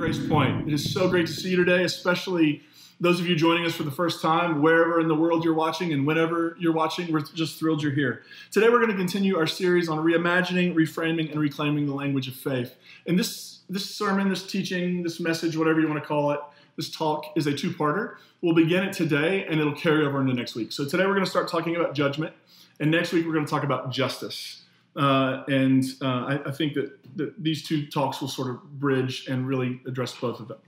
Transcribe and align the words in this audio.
Grace 0.00 0.26
Point. 0.28 0.66
It 0.66 0.72
is 0.72 0.94
so 0.94 1.10
great 1.10 1.26
to 1.26 1.32
see 1.32 1.50
you 1.50 1.62
today, 1.62 1.84
especially 1.84 2.62
those 3.00 3.20
of 3.20 3.26
you 3.26 3.36
joining 3.36 3.66
us 3.66 3.74
for 3.74 3.82
the 3.82 3.90
first 3.90 4.22
time, 4.22 4.62
wherever 4.62 4.98
in 4.98 5.08
the 5.08 5.14
world 5.14 5.44
you're 5.44 5.52
watching 5.52 5.92
and 5.92 6.06
whenever 6.06 6.56
you're 6.58 6.72
watching. 6.72 7.12
We're 7.12 7.20
just 7.20 7.58
thrilled 7.58 7.82
you're 7.82 7.92
here. 7.92 8.22
Today, 8.50 8.70
we're 8.70 8.78
going 8.78 8.92
to 8.92 8.96
continue 8.96 9.36
our 9.36 9.46
series 9.46 9.90
on 9.90 9.98
reimagining, 9.98 10.74
reframing, 10.74 11.30
and 11.30 11.38
reclaiming 11.38 11.84
the 11.84 11.92
language 11.92 12.28
of 12.28 12.34
faith. 12.34 12.76
And 13.06 13.18
this, 13.18 13.58
this 13.68 13.94
sermon, 13.94 14.30
this 14.30 14.46
teaching, 14.46 15.02
this 15.02 15.20
message, 15.20 15.54
whatever 15.54 15.82
you 15.82 15.88
want 15.88 16.02
to 16.02 16.08
call 16.08 16.30
it, 16.30 16.40
this 16.76 16.90
talk 16.90 17.34
is 17.36 17.46
a 17.46 17.52
two 17.52 17.70
parter. 17.70 18.14
We'll 18.40 18.54
begin 18.54 18.82
it 18.82 18.94
today 18.94 19.44
and 19.44 19.60
it'll 19.60 19.74
carry 19.74 20.06
over 20.06 20.18
into 20.18 20.32
next 20.32 20.54
week. 20.54 20.72
So, 20.72 20.86
today, 20.86 21.04
we're 21.04 21.12
going 21.12 21.26
to 21.26 21.30
start 21.30 21.46
talking 21.46 21.76
about 21.76 21.94
judgment, 21.94 22.32
and 22.80 22.90
next 22.90 23.12
week, 23.12 23.26
we're 23.26 23.34
going 23.34 23.44
to 23.44 23.50
talk 23.50 23.64
about 23.64 23.92
justice. 23.92 24.62
Uh, 24.96 25.44
and 25.46 25.84
uh, 26.02 26.04
I, 26.04 26.40
I, 26.46 26.50
think 26.50 26.74
that, 26.74 26.98
that, 27.16 27.40
these 27.42 27.66
two 27.66 27.86
talks 27.86 28.20
will 28.20 28.28
sort 28.28 28.50
of 28.50 28.62
bridge 28.80 29.26
and 29.28 29.46
really 29.46 29.80
address 29.86 30.14
both 30.16 30.40
of 30.40 30.48
them. 30.48 30.58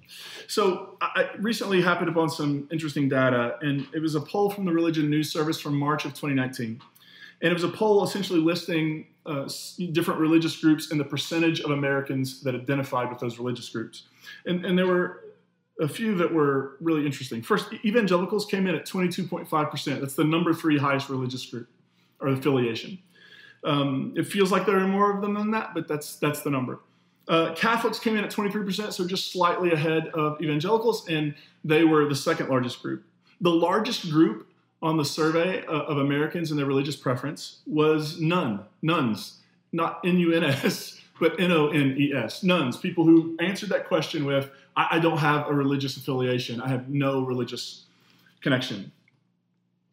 So 0.47 0.97
I 1.01 1.31
recently 1.39 1.83
happened 1.83 2.09
upon 2.09 2.31
some 2.31 2.69
interesting 2.71 3.09
data, 3.09 3.59
and 3.62 3.87
it 3.93 4.01
was 4.01 4.15
a 4.15 4.21
poll 4.21 4.48
from 4.48 4.65
the 4.65 4.73
Religion 4.73 5.11
News 5.11 5.33
Service 5.33 5.59
from 5.59 5.77
March 5.77 6.05
of 6.05 6.12
2019. 6.12 6.81
And 7.43 7.51
it 7.51 7.53
was 7.53 7.65
a 7.65 7.69
poll 7.69 8.05
essentially 8.05 8.39
listing 8.39 9.09
uh, 9.27 9.48
different 9.91 10.21
religious 10.21 10.57
groups 10.57 10.93
and 10.93 11.01
the 11.01 11.05
percentage 11.05 11.61
of 11.61 11.73
Americans 11.73 12.43
that 12.43 12.55
identified 12.55 13.11
with 13.11 13.19
those 13.19 13.39
religious 13.39 13.69
groups. 13.69 14.05
And, 14.47 14.65
and 14.65 14.79
there 14.79 14.87
were 14.87 15.25
a 15.81 15.89
few 15.89 16.15
that 16.17 16.33
were 16.33 16.77
really 16.81 17.05
interesting. 17.05 17.43
First, 17.43 17.73
evangelicals 17.84 18.47
came 18.47 18.69
in 18.69 18.77
at 18.77 18.87
22.5%. 18.87 20.01
That's 20.01 20.15
the 20.15 20.25
number 20.25 20.55
three 20.55 20.79
highest 20.79 21.09
religious 21.09 21.45
group 21.45 21.69
or 22.20 22.29
affiliation. 22.29 22.98
Um, 23.65 24.12
it 24.16 24.27
feels 24.27 24.51
like 24.51 24.66
there 24.66 24.79
are 24.79 24.89
more 24.89 25.15
of 25.15 25.21
them 25.21 25.34
than 25.34 25.51
that, 25.52 25.73
but 25.75 25.87
that's 25.87 26.16
that's 26.16 26.43
the 26.43 26.51
number. 26.51 26.80
Uh, 27.28 27.55
Catholics 27.55 27.98
came 27.98 28.17
in 28.17 28.25
at 28.25 28.31
23%, 28.31 28.92
so 28.92 29.06
just 29.06 29.33
slightly 29.33 29.73
ahead 29.73 30.09
of 30.09 30.41
evangelicals, 30.42 31.09
and 31.09 31.34
they 31.64 31.84
were 31.84 32.09
the 32.09 32.17
second 32.17 32.48
largest 32.48 32.83
group. 32.83 33.05
The 33.41 33.50
largest 33.50 34.11
group 34.11 34.48
on 34.83 34.97
the 34.97 35.05
survey 35.05 35.64
uh, 35.67 35.83
of 35.83 35.98
Americans 35.98 36.50
and 36.50 36.59
their 36.59 36.67
religious 36.67 36.97
preference 36.97 37.61
was 37.67 38.20
none, 38.20 38.64
nuns, 38.83 39.39
not 39.72 40.00
N-U-N-S, 40.05 41.00
but 41.20 41.39
N-O-N-E-S, 41.39 42.42
nuns, 42.42 42.77
people 42.77 43.05
who 43.05 43.37
answered 43.41 43.69
that 43.69 43.87
question 43.87 44.25
with, 44.25 44.50
I, 44.77 44.89
I 44.92 44.98
don't 44.98 45.19
have 45.19 45.48
a 45.48 45.55
religious 45.55 45.97
affiliation, 45.97 46.61
I 46.61 46.69
have 46.69 46.89
no 46.89 47.22
religious 47.22 47.84
connection. 48.41 48.91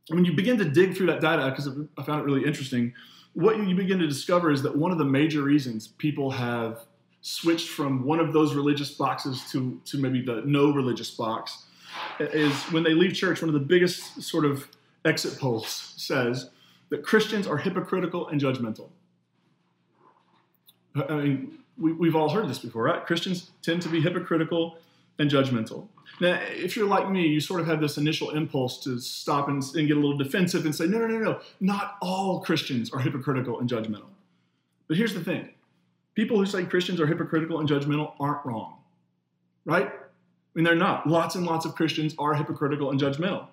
When 0.08 0.26
you 0.26 0.34
begin 0.34 0.58
to 0.58 0.66
dig 0.66 0.98
through 0.98 1.08
that 1.08 1.22
data, 1.22 1.52
because 1.52 1.70
I 1.96 2.04
found 2.04 2.22
it 2.22 2.24
really 2.24 2.46
interesting, 2.46 2.94
what 3.34 3.58
you 3.58 3.76
begin 3.76 4.00
to 4.00 4.08
discover 4.08 4.52
is 4.52 4.62
that 4.64 4.76
one 4.76 4.92
of 4.92 4.98
the 4.98 5.06
major 5.06 5.42
reasons 5.42 5.88
people 5.88 6.32
have 6.32 6.86
switched 7.22 7.70
from 7.70 8.06
one 8.06 8.20
of 8.20 8.34
those 8.34 8.56
religious 8.56 8.92
boxes 8.92 9.44
to, 9.52 9.80
to 9.86 9.98
maybe 9.98 10.22
the 10.22 10.42
no 10.46 10.72
religious 10.72 11.12
box 11.12 11.66
is 12.20 12.54
when 12.72 12.84
they 12.84 12.94
leave 12.94 13.14
church, 13.14 13.42
one 13.42 13.50
of 13.50 13.54
the 13.54 13.60
biggest 13.60 14.22
sort 14.22 14.46
of 14.46 14.68
exit 15.06 15.38
polls 15.40 15.94
says 15.98 16.50
that 16.90 17.04
Christians 17.04 17.48
are 17.48 17.58
hypocritical 17.58 18.28
and 18.30 18.40
judgmental. 18.40 18.90
I 20.96 21.14
mean, 21.14 21.60
we, 21.78 22.08
have 22.08 22.16
all 22.16 22.30
heard 22.30 22.50
this 22.50 22.60
before, 22.60 22.84
right? 22.84 23.06
Christians 23.06 23.52
tend 23.62 23.82
to 23.84 23.90
be 23.90 24.02
hypocritical 24.02 24.78
and 25.18 25.30
judgmental. 25.30 25.88
Now, 26.22 26.40
if 26.50 26.76
you're 26.76 26.88
like 26.88 27.10
me, 27.10 27.28
you 27.28 27.40
sort 27.40 27.62
of 27.62 27.68
have 27.68 27.80
this 27.80 27.98
initial 27.98 28.32
impulse 28.32 28.84
to 28.84 29.00
stop 29.00 29.48
and, 29.48 29.64
and, 29.76 29.88
get 29.88 29.96
a 29.96 30.00
little 30.00 30.18
defensive 30.18 30.66
and 30.66 30.76
say, 30.76 30.86
no, 30.86 30.98
no, 30.98 31.08
no, 31.08 31.20
no, 31.20 31.40
not 31.60 31.98
all 32.02 32.42
Christians 32.42 32.92
are 32.92 33.00
hypocritical 33.00 33.60
and 33.60 33.70
judgmental. 33.70 34.10
But 34.88 34.98
here's 34.98 35.14
the 35.14 35.24
thing 35.24 35.50
people 36.16 36.38
who 36.38 36.46
say 36.46 36.66
Christians 36.66 37.00
are 37.00 37.08
hypocritical 37.08 37.60
and 37.60 37.70
judgmental 37.70 38.14
aren't 38.20 38.46
wrong, 38.46 38.78
right? 39.66 39.88
I 39.88 39.92
mean, 40.56 40.66
they're 40.66 40.76
not. 40.76 41.08
Lots 41.08 41.36
and 41.36 41.46
lots 41.46 41.66
of 41.66 41.76
Christians 41.76 42.16
are 42.20 42.34
hypocritical 42.34 42.92
and 42.92 43.00
judgmental. 43.00 43.48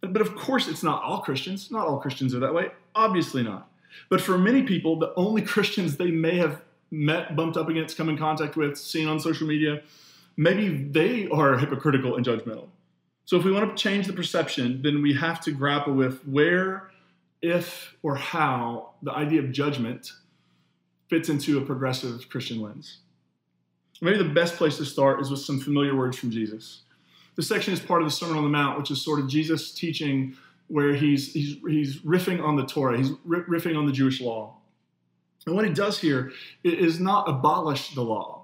But, 0.00 0.12
but 0.12 0.22
of 0.22 0.34
course, 0.34 0.68
it's 0.68 0.82
not 0.82 1.02
all 1.02 1.20
Christians. 1.20 1.70
Not 1.70 1.86
all 1.86 1.98
Christians 1.98 2.34
are 2.34 2.40
that 2.40 2.52
way. 2.52 2.70
Obviously 2.94 3.42
not. 3.42 3.70
But 4.10 4.20
for 4.20 4.36
many 4.36 4.62
people, 4.62 4.98
the 4.98 5.14
only 5.14 5.42
Christians 5.54 5.96
they 5.96 6.10
may 6.10 6.36
have 6.36 6.62
met, 6.90 7.36
bumped 7.36 7.56
up 7.56 7.68
against, 7.68 7.96
come 7.96 8.08
in 8.08 8.18
contact 8.18 8.56
with, 8.56 8.76
seen 8.76 9.08
on 9.08 9.20
social 9.20 9.46
media, 9.46 9.82
maybe 10.36 10.84
they 10.90 11.28
are 11.28 11.58
hypocritical 11.58 12.16
and 12.16 12.24
judgmental. 12.24 12.68
So 13.24 13.36
if 13.36 13.44
we 13.44 13.52
want 13.52 13.76
to 13.76 13.82
change 13.82 14.06
the 14.06 14.12
perception, 14.12 14.82
then 14.82 15.02
we 15.02 15.14
have 15.14 15.40
to 15.42 15.52
grapple 15.52 15.94
with 15.94 16.26
where, 16.26 16.90
if, 17.42 17.94
or 18.02 18.14
how 18.14 18.94
the 19.02 19.12
idea 19.12 19.40
of 19.40 19.50
judgment 19.50 20.12
fits 21.08 21.28
into 21.28 21.58
a 21.58 21.60
progressive 21.60 22.28
Christian 22.28 22.60
lens. 22.60 22.98
Maybe 24.00 24.18
the 24.18 24.24
best 24.24 24.56
place 24.56 24.76
to 24.76 24.84
start 24.84 25.20
is 25.20 25.30
with 25.30 25.40
some 25.40 25.58
familiar 25.58 25.96
words 25.96 26.18
from 26.18 26.30
Jesus. 26.30 26.82
This 27.34 27.48
section 27.48 27.72
is 27.72 27.80
part 27.80 28.02
of 28.02 28.08
the 28.08 28.12
Sermon 28.12 28.36
on 28.36 28.44
the 28.44 28.50
Mount, 28.50 28.78
which 28.78 28.90
is 28.90 29.02
sort 29.02 29.20
of 29.20 29.28
Jesus 29.28 29.72
teaching 29.72 30.36
where 30.68 30.94
he's, 30.94 31.32
he's, 31.32 31.56
he's 31.68 31.98
riffing 32.00 32.42
on 32.42 32.56
the 32.56 32.66
Torah, 32.66 32.98
he's 32.98 33.10
riffing 33.26 33.76
on 33.76 33.86
the 33.86 33.92
Jewish 33.92 34.20
law. 34.20 34.56
And 35.46 35.54
what 35.54 35.64
he 35.64 35.72
does 35.72 35.98
here 35.98 36.32
is 36.64 36.98
not 36.98 37.28
abolish 37.28 37.94
the 37.94 38.02
law, 38.02 38.35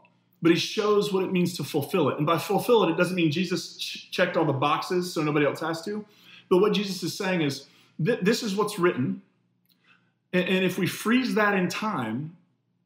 but 0.42 0.50
he 0.50 0.58
shows 0.58 1.12
what 1.12 1.22
it 1.22 1.30
means 1.30 1.56
to 1.56 1.64
fulfill 1.64 2.08
it. 2.08 2.18
And 2.18 2.26
by 2.26 2.36
fulfill 2.36 2.82
it, 2.84 2.90
it 2.90 2.96
doesn't 2.96 3.14
mean 3.14 3.30
Jesus 3.30 3.76
ch- 3.76 4.10
checked 4.10 4.36
all 4.36 4.44
the 4.44 4.52
boxes 4.52 5.14
so 5.14 5.22
nobody 5.22 5.46
else 5.46 5.60
has 5.60 5.82
to. 5.84 6.04
But 6.50 6.58
what 6.58 6.72
Jesus 6.72 7.02
is 7.04 7.16
saying 7.16 7.42
is 7.42 7.66
th- 8.04 8.20
this 8.20 8.42
is 8.42 8.56
what's 8.56 8.78
written. 8.78 9.22
And, 10.32 10.48
and 10.48 10.64
if 10.64 10.78
we 10.78 10.88
freeze 10.88 11.36
that 11.36 11.54
in 11.54 11.68
time, 11.68 12.36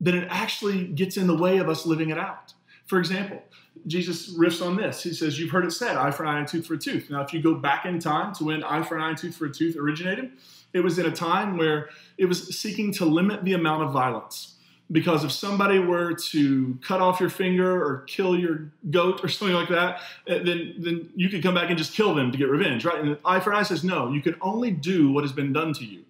then 0.00 0.14
it 0.14 0.28
actually 0.30 0.86
gets 0.88 1.16
in 1.16 1.26
the 1.26 1.36
way 1.36 1.56
of 1.56 1.68
us 1.70 1.86
living 1.86 2.10
it 2.10 2.18
out. 2.18 2.52
For 2.84 2.98
example, 2.98 3.42
Jesus 3.86 4.36
riffs 4.36 4.64
on 4.64 4.76
this. 4.76 5.02
He 5.02 5.14
says, 5.14 5.40
You've 5.40 5.50
heard 5.50 5.64
it 5.64 5.72
said, 5.72 5.96
eye 5.96 6.10
for 6.10 6.24
an 6.24 6.28
eye 6.28 6.38
and 6.38 6.46
tooth 6.46 6.66
for 6.66 6.74
a 6.74 6.78
tooth. 6.78 7.08
Now, 7.08 7.22
if 7.22 7.32
you 7.32 7.42
go 7.42 7.54
back 7.54 7.86
in 7.86 7.98
time 7.98 8.34
to 8.34 8.44
when 8.44 8.62
eye 8.62 8.82
for 8.82 8.96
an 8.96 9.02
eye 9.02 9.08
and 9.10 9.18
tooth 9.18 9.34
for 9.34 9.46
a 9.46 9.52
tooth 9.52 9.76
originated, 9.76 10.32
it 10.74 10.80
was 10.80 10.98
in 10.98 11.06
a 11.06 11.10
time 11.10 11.56
where 11.56 11.88
it 12.18 12.26
was 12.26 12.58
seeking 12.58 12.92
to 12.94 13.06
limit 13.06 13.44
the 13.44 13.54
amount 13.54 13.84
of 13.84 13.92
violence 13.92 14.55
because 14.90 15.24
if 15.24 15.32
somebody 15.32 15.78
were 15.78 16.14
to 16.14 16.78
cut 16.80 17.00
off 17.00 17.18
your 17.18 17.28
finger 17.28 17.82
or 17.84 18.02
kill 18.02 18.38
your 18.38 18.70
goat 18.90 19.24
or 19.24 19.28
something 19.28 19.56
like 19.56 19.68
that, 19.68 20.00
eh, 20.28 20.38
then, 20.44 20.74
then 20.78 21.10
you 21.16 21.28
could 21.28 21.42
come 21.42 21.54
back 21.54 21.68
and 21.68 21.78
just 21.78 21.94
kill 21.94 22.14
them 22.14 22.30
to 22.30 22.38
get 22.38 22.48
revenge, 22.48 22.84
right? 22.84 23.00
And 23.02 23.18
eye 23.24 23.40
for 23.40 23.52
eye 23.52 23.64
says, 23.64 23.82
no, 23.82 24.12
you 24.12 24.22
can 24.22 24.36
only 24.40 24.70
do 24.70 25.10
what 25.10 25.24
has 25.24 25.32
been 25.32 25.52
done 25.52 25.72
to 25.74 25.84
you. 25.84 26.04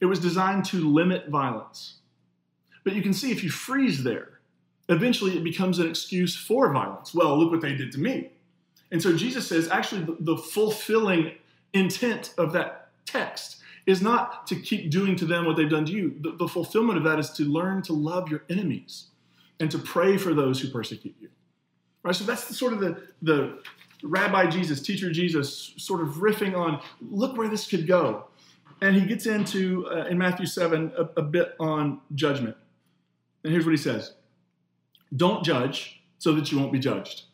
It 0.00 0.06
was 0.06 0.18
designed 0.18 0.64
to 0.66 0.88
limit 0.88 1.28
violence. 1.28 1.96
But 2.82 2.94
you 2.94 3.02
can 3.02 3.12
see 3.12 3.30
if 3.30 3.44
you 3.44 3.50
freeze 3.50 4.02
there, 4.02 4.40
eventually 4.88 5.36
it 5.36 5.44
becomes 5.44 5.78
an 5.78 5.88
excuse 5.88 6.34
for 6.34 6.72
violence. 6.72 7.14
Well, 7.14 7.38
look 7.38 7.50
what 7.50 7.60
they 7.60 7.74
did 7.74 7.92
to 7.92 8.00
me. 8.00 8.30
And 8.90 9.02
so 9.02 9.16
Jesus 9.16 9.48
says, 9.48 9.68
actually, 9.68 10.04
the, 10.04 10.16
the 10.20 10.36
fulfilling 10.36 11.32
intent 11.72 12.34
of 12.38 12.52
that 12.52 12.90
text 13.06 13.62
is 13.86 14.00
not 14.00 14.46
to 14.46 14.56
keep 14.56 14.90
doing 14.90 15.16
to 15.16 15.26
them 15.26 15.44
what 15.44 15.56
they've 15.56 15.68
done 15.68 15.84
to 15.86 15.92
you. 15.92 16.16
The, 16.20 16.32
the, 16.32 16.48
fulfillment 16.48 16.96
of 16.96 17.04
that 17.04 17.18
is 17.18 17.30
to 17.32 17.44
learn 17.44 17.82
to 17.82 17.92
love 17.92 18.30
your 18.30 18.44
enemies 18.48 19.08
and 19.60 19.70
to 19.70 19.78
pray 19.78 20.16
for 20.16 20.32
those 20.32 20.60
who 20.60 20.68
persecute 20.68 21.14
you. 21.20 21.28
Right? 22.02 22.14
So 22.14 22.24
that's 22.24 22.46
the, 22.46 22.54
sort 22.54 22.72
of 22.72 22.80
the, 22.80 23.02
the 23.22 23.58
Rabbi 24.02 24.46
Jesus, 24.46 24.80
teacher 24.80 25.10
Jesus, 25.10 25.74
sort 25.76 26.00
of 26.00 26.16
riffing 26.16 26.56
on 26.56 26.80
look 27.00 27.36
where 27.36 27.48
this 27.48 27.66
could 27.66 27.86
go. 27.86 28.24
And 28.80 28.96
he 28.96 29.06
gets 29.06 29.26
into, 29.26 29.86
uh, 29.88 30.06
in 30.06 30.18
Matthew 30.18 30.46
7, 30.46 30.92
a, 30.96 31.20
a 31.20 31.22
bit 31.22 31.54
on 31.60 32.00
judgment. 32.14 32.56
And 33.42 33.52
here's 33.52 33.64
what 33.64 33.72
he 33.72 33.78
says 33.78 34.14
Don't 35.14 35.44
judge 35.44 36.02
so 36.18 36.32
that 36.32 36.50
you 36.50 36.58
won't 36.58 36.72
be 36.72 36.78
judged. 36.78 37.24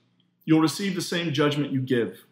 You'll 0.45 0.61
receive 0.61 0.95
the 0.95 1.03
same 1.03 1.33
judgment 1.33 1.73
you 1.73 1.81
give. 1.81 2.25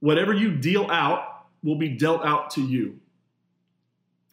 Whatever 0.00 0.32
you 0.32 0.56
deal 0.56 0.88
out 0.90 1.46
will 1.62 1.76
be 1.76 1.88
dealt 1.88 2.24
out 2.24 2.50
to 2.50 2.62
you. 2.62 3.00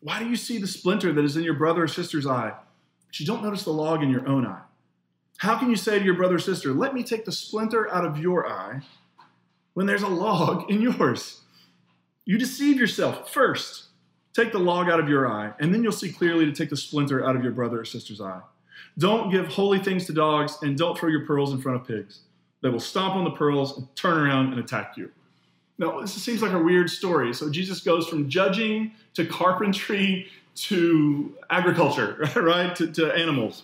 Why 0.05 0.19
do 0.19 0.29
you 0.29 0.35
see 0.35 0.59
the 0.59 0.67
splinter 0.67 1.11
that 1.11 1.25
is 1.25 1.35
in 1.35 1.43
your 1.43 1.55
brother 1.55 1.85
or 1.85 1.87
sister's 1.87 2.27
eye, 2.27 2.53
but 3.07 3.19
you 3.19 3.25
don't 3.25 3.41
notice 3.41 3.63
the 3.63 3.71
log 3.71 4.03
in 4.03 4.11
your 4.11 4.27
own 4.29 4.45
eye? 4.45 4.61
How 5.37 5.57
can 5.57 5.67
you 5.67 5.75
say 5.75 5.97
to 5.97 6.05
your 6.05 6.13
brother 6.13 6.35
or 6.35 6.39
sister, 6.39 6.73
Let 6.73 6.93
me 6.93 7.01
take 7.01 7.25
the 7.25 7.31
splinter 7.31 7.91
out 7.91 8.05
of 8.05 8.19
your 8.19 8.47
eye 8.47 8.81
when 9.73 9.87
there's 9.87 10.03
a 10.03 10.07
log 10.07 10.69
in 10.69 10.79
yours? 10.79 11.41
You 12.23 12.37
deceive 12.37 12.77
yourself. 12.77 13.33
First, 13.33 13.85
take 14.31 14.51
the 14.51 14.59
log 14.59 14.91
out 14.91 14.99
of 14.99 15.09
your 15.09 15.27
eye, 15.27 15.53
and 15.59 15.73
then 15.73 15.81
you'll 15.81 15.91
see 15.91 16.11
clearly 16.11 16.45
to 16.45 16.51
take 16.51 16.69
the 16.69 16.77
splinter 16.77 17.27
out 17.27 17.35
of 17.35 17.41
your 17.41 17.53
brother 17.53 17.79
or 17.79 17.85
sister's 17.85 18.21
eye. 18.21 18.41
Don't 18.99 19.31
give 19.31 19.47
holy 19.47 19.79
things 19.79 20.05
to 20.05 20.13
dogs, 20.13 20.59
and 20.61 20.77
don't 20.77 20.95
throw 20.95 21.09
your 21.09 21.25
pearls 21.25 21.51
in 21.51 21.59
front 21.59 21.81
of 21.81 21.87
pigs. 21.87 22.19
They 22.61 22.69
will 22.69 22.79
stomp 22.79 23.15
on 23.15 23.23
the 23.23 23.31
pearls 23.31 23.75
and 23.75 23.87
turn 23.95 24.19
around 24.19 24.51
and 24.51 24.59
attack 24.59 24.97
you. 24.97 25.09
Now, 25.77 25.99
this 26.01 26.13
seems 26.13 26.41
like 26.41 26.53
a 26.53 26.59
weird 26.59 26.89
story. 26.89 27.33
So 27.33 27.49
Jesus 27.49 27.81
goes 27.81 28.07
from 28.07 28.29
judging 28.29 28.91
to 29.15 29.25
carpentry 29.25 30.27
to 30.55 31.35
agriculture, 31.49 32.29
right? 32.35 32.75
To, 32.77 32.91
to 32.93 33.13
animals. 33.13 33.63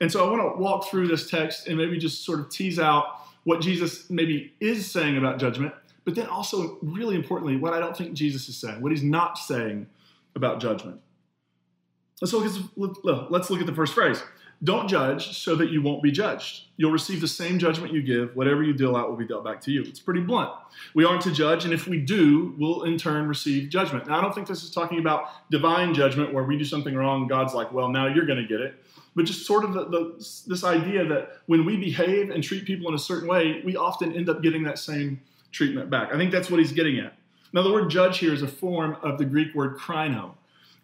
And 0.00 0.10
so 0.10 0.26
I 0.26 0.30
want 0.30 0.56
to 0.56 0.62
walk 0.62 0.88
through 0.88 1.08
this 1.08 1.28
text 1.28 1.68
and 1.68 1.76
maybe 1.76 1.98
just 1.98 2.24
sort 2.24 2.40
of 2.40 2.48
tease 2.48 2.78
out 2.78 3.20
what 3.44 3.60
Jesus 3.60 4.08
maybe 4.10 4.52
is 4.60 4.90
saying 4.90 5.16
about 5.16 5.38
judgment, 5.38 5.74
but 6.04 6.14
then 6.14 6.26
also, 6.26 6.78
really 6.82 7.16
importantly, 7.16 7.56
what 7.56 7.72
I 7.72 7.80
don't 7.80 7.96
think 7.96 8.14
Jesus 8.14 8.48
is 8.48 8.56
saying, 8.56 8.80
what 8.80 8.92
he's 8.92 9.02
not 9.02 9.38
saying 9.38 9.86
about 10.34 10.60
judgment. 10.60 11.00
Let's 12.20 12.32
look 12.32 12.44
at, 12.44 13.30
let's 13.30 13.50
look 13.50 13.60
at 13.60 13.66
the 13.66 13.74
first 13.74 13.94
phrase. 13.94 14.22
Don't 14.62 14.88
judge 14.88 15.38
so 15.38 15.54
that 15.56 15.70
you 15.70 15.80
won't 15.80 16.02
be 16.02 16.10
judged. 16.10 16.64
You'll 16.76 16.92
receive 16.92 17.22
the 17.22 17.28
same 17.28 17.58
judgment 17.58 17.94
you 17.94 18.02
give. 18.02 18.36
Whatever 18.36 18.62
you 18.62 18.74
deal 18.74 18.94
out 18.94 19.08
will 19.08 19.16
be 19.16 19.26
dealt 19.26 19.42
back 19.42 19.60
to 19.62 19.70
you. 19.70 19.82
It's 19.82 20.00
pretty 20.00 20.20
blunt. 20.20 20.50
We 20.94 21.06
aren't 21.06 21.22
to 21.22 21.32
judge, 21.32 21.64
and 21.64 21.72
if 21.72 21.86
we 21.86 21.98
do, 21.98 22.54
we'll 22.58 22.82
in 22.82 22.98
turn 22.98 23.26
receive 23.26 23.70
judgment. 23.70 24.06
Now, 24.06 24.18
I 24.18 24.20
don't 24.20 24.34
think 24.34 24.46
this 24.46 24.62
is 24.62 24.70
talking 24.70 24.98
about 24.98 25.50
divine 25.50 25.94
judgment 25.94 26.34
where 26.34 26.44
we 26.44 26.58
do 26.58 26.64
something 26.64 26.94
wrong, 26.94 27.26
God's 27.26 27.54
like, 27.54 27.72
well, 27.72 27.88
now 27.88 28.06
you're 28.06 28.26
going 28.26 28.40
to 28.40 28.46
get 28.46 28.60
it. 28.60 28.74
But 29.16 29.24
just 29.24 29.46
sort 29.46 29.64
of 29.64 29.72
the, 29.72 29.84
the, 29.86 30.14
this 30.46 30.62
idea 30.62 31.06
that 31.06 31.38
when 31.46 31.64
we 31.64 31.78
behave 31.78 32.30
and 32.30 32.44
treat 32.44 32.66
people 32.66 32.88
in 32.88 32.94
a 32.94 32.98
certain 32.98 33.28
way, 33.28 33.62
we 33.64 33.76
often 33.76 34.14
end 34.14 34.28
up 34.28 34.42
getting 34.42 34.62
that 34.64 34.78
same 34.78 35.20
treatment 35.52 35.90
back. 35.90 36.12
I 36.12 36.18
think 36.18 36.32
that's 36.32 36.50
what 36.50 36.60
he's 36.60 36.72
getting 36.72 36.98
at. 36.98 37.14
Now, 37.52 37.62
the 37.62 37.72
word 37.72 37.90
judge 37.90 38.18
here 38.18 38.32
is 38.32 38.42
a 38.42 38.48
form 38.48 38.96
of 39.02 39.18
the 39.18 39.24
Greek 39.24 39.54
word 39.54 39.76
krino, 39.78 40.32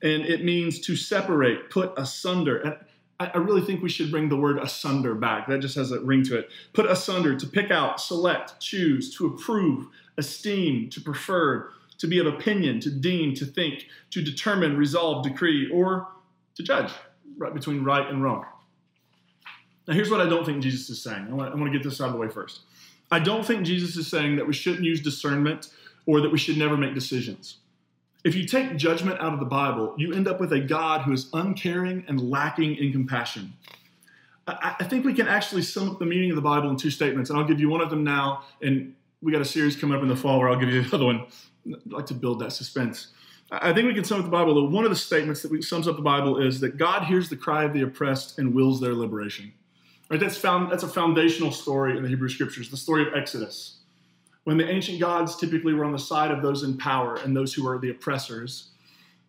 and 0.02 0.24
it 0.24 0.44
means 0.44 0.80
to 0.80 0.96
separate, 0.96 1.70
put 1.70 1.92
asunder. 1.96 2.58
And 2.58 2.76
I 3.18 3.38
really 3.38 3.62
think 3.62 3.82
we 3.82 3.88
should 3.88 4.10
bring 4.10 4.28
the 4.28 4.36
word 4.36 4.58
asunder 4.58 5.14
back. 5.14 5.48
That 5.48 5.60
just 5.60 5.74
has 5.76 5.90
a 5.90 6.00
ring 6.00 6.22
to 6.24 6.36
it. 6.38 6.50
Put 6.74 6.84
asunder, 6.84 7.34
to 7.34 7.46
pick 7.46 7.70
out, 7.70 7.98
select, 7.98 8.60
choose, 8.60 9.16
to 9.16 9.26
approve, 9.26 9.88
esteem, 10.18 10.90
to 10.90 11.00
prefer, 11.00 11.70
to 11.96 12.06
be 12.06 12.18
of 12.18 12.26
opinion, 12.26 12.78
to 12.80 12.90
deem, 12.90 13.34
to 13.36 13.46
think, 13.46 13.86
to 14.10 14.22
determine, 14.22 14.76
resolve, 14.76 15.24
decree, 15.24 15.70
or 15.70 16.08
to 16.56 16.62
judge 16.62 16.92
right 17.38 17.54
between 17.54 17.84
right 17.84 18.06
and 18.06 18.22
wrong. 18.22 18.44
Now, 19.88 19.94
here's 19.94 20.10
what 20.10 20.20
I 20.20 20.28
don't 20.28 20.44
think 20.44 20.62
Jesus 20.62 20.90
is 20.90 21.02
saying. 21.02 21.28
I 21.30 21.32
want, 21.32 21.52
I 21.52 21.56
want 21.56 21.72
to 21.72 21.78
get 21.78 21.84
this 21.84 22.00
out 22.00 22.08
of 22.08 22.12
the 22.12 22.18
way 22.18 22.28
first. 22.28 22.60
I 23.10 23.18
don't 23.18 23.46
think 23.46 23.64
Jesus 23.64 23.96
is 23.96 24.08
saying 24.08 24.36
that 24.36 24.46
we 24.46 24.52
shouldn't 24.52 24.84
use 24.84 25.00
discernment 25.00 25.70
or 26.06 26.20
that 26.20 26.30
we 26.30 26.38
should 26.38 26.58
never 26.58 26.76
make 26.76 26.94
decisions. 26.94 27.58
If 28.26 28.34
you 28.34 28.44
take 28.44 28.76
judgment 28.76 29.20
out 29.20 29.34
of 29.34 29.38
the 29.38 29.46
Bible, 29.46 29.94
you 29.96 30.12
end 30.12 30.26
up 30.26 30.40
with 30.40 30.52
a 30.52 30.58
God 30.58 31.02
who 31.02 31.12
is 31.12 31.28
uncaring 31.32 32.04
and 32.08 32.20
lacking 32.20 32.74
in 32.74 32.90
compassion. 32.90 33.52
I, 34.48 34.74
I 34.80 34.84
think 34.84 35.04
we 35.04 35.14
can 35.14 35.28
actually 35.28 35.62
sum 35.62 35.88
up 35.88 36.00
the 36.00 36.06
meaning 36.06 36.30
of 36.30 36.36
the 36.36 36.42
Bible 36.42 36.68
in 36.68 36.76
two 36.76 36.90
statements, 36.90 37.30
and 37.30 37.38
I'll 37.38 37.46
give 37.46 37.60
you 37.60 37.68
one 37.68 37.80
of 37.80 37.88
them 37.88 38.02
now, 38.02 38.42
and 38.62 38.96
we 39.22 39.30
got 39.30 39.42
a 39.42 39.44
series 39.44 39.76
coming 39.76 39.96
up 39.96 40.02
in 40.02 40.08
the 40.08 40.16
fall 40.16 40.40
where 40.40 40.48
I'll 40.48 40.58
give 40.58 40.70
you 40.70 40.82
the 40.82 40.92
other 40.96 41.04
one. 41.04 41.24
I'd 41.72 41.92
like 41.92 42.06
to 42.06 42.14
build 42.14 42.40
that 42.40 42.52
suspense. 42.52 43.12
I 43.52 43.72
think 43.72 43.86
we 43.86 43.94
can 43.94 44.02
sum 44.02 44.18
up 44.18 44.24
the 44.24 44.30
Bible. 44.32 44.70
One 44.70 44.82
of 44.82 44.90
the 44.90 44.96
statements 44.96 45.42
that 45.42 45.62
sums 45.62 45.86
up 45.86 45.94
the 45.94 46.02
Bible 46.02 46.42
is 46.42 46.58
that 46.58 46.78
God 46.78 47.04
hears 47.04 47.28
the 47.28 47.36
cry 47.36 47.62
of 47.62 47.74
the 47.74 47.82
oppressed 47.82 48.40
and 48.40 48.52
wills 48.52 48.80
their 48.80 48.94
liberation. 48.94 49.52
Right? 50.10 50.18
That's 50.18 50.36
found. 50.36 50.72
That's 50.72 50.82
a 50.82 50.88
foundational 50.88 51.52
story 51.52 51.96
in 51.96 52.02
the 52.02 52.08
Hebrew 52.08 52.28
Scriptures. 52.28 52.70
The 52.70 52.76
story 52.76 53.06
of 53.06 53.14
Exodus 53.14 53.76
when 54.46 54.56
the 54.56 54.70
ancient 54.70 55.00
gods 55.00 55.34
typically 55.34 55.74
were 55.74 55.84
on 55.84 55.90
the 55.90 55.98
side 55.98 56.30
of 56.30 56.40
those 56.40 56.62
in 56.62 56.78
power 56.78 57.16
and 57.16 57.36
those 57.36 57.52
who 57.52 57.64
were 57.64 57.80
the 57.80 57.90
oppressors, 57.90 58.68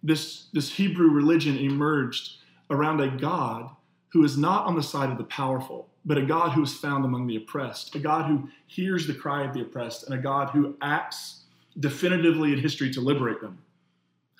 this, 0.03 0.45
this 0.53 0.71
Hebrew 0.71 1.09
religion 1.09 1.57
emerged 1.57 2.37
around 2.69 3.01
a 3.01 3.09
God 3.09 3.67
who 4.09 4.23
is 4.23 4.37
not 4.37 4.67
on 4.67 4.75
the 4.75 4.83
side 4.83 5.09
of 5.09 5.17
the 5.17 5.23
powerful, 5.23 5.89
but 6.05 6.19
a 6.19 6.21
God 6.21 6.51
who 6.51 6.61
is 6.61 6.77
found 6.77 7.03
among 7.03 7.25
the 7.25 7.35
oppressed, 7.35 7.95
a 7.95 7.99
God 7.99 8.27
who 8.27 8.47
hears 8.67 9.07
the 9.07 9.13
cry 9.15 9.43
of 9.43 9.55
the 9.55 9.61
oppressed, 9.61 10.03
and 10.03 10.13
a 10.13 10.21
God 10.21 10.51
who 10.51 10.75
acts 10.83 11.45
definitively 11.79 12.53
in 12.53 12.59
history 12.59 12.91
to 12.91 13.01
liberate 13.01 13.41
them. 13.41 13.57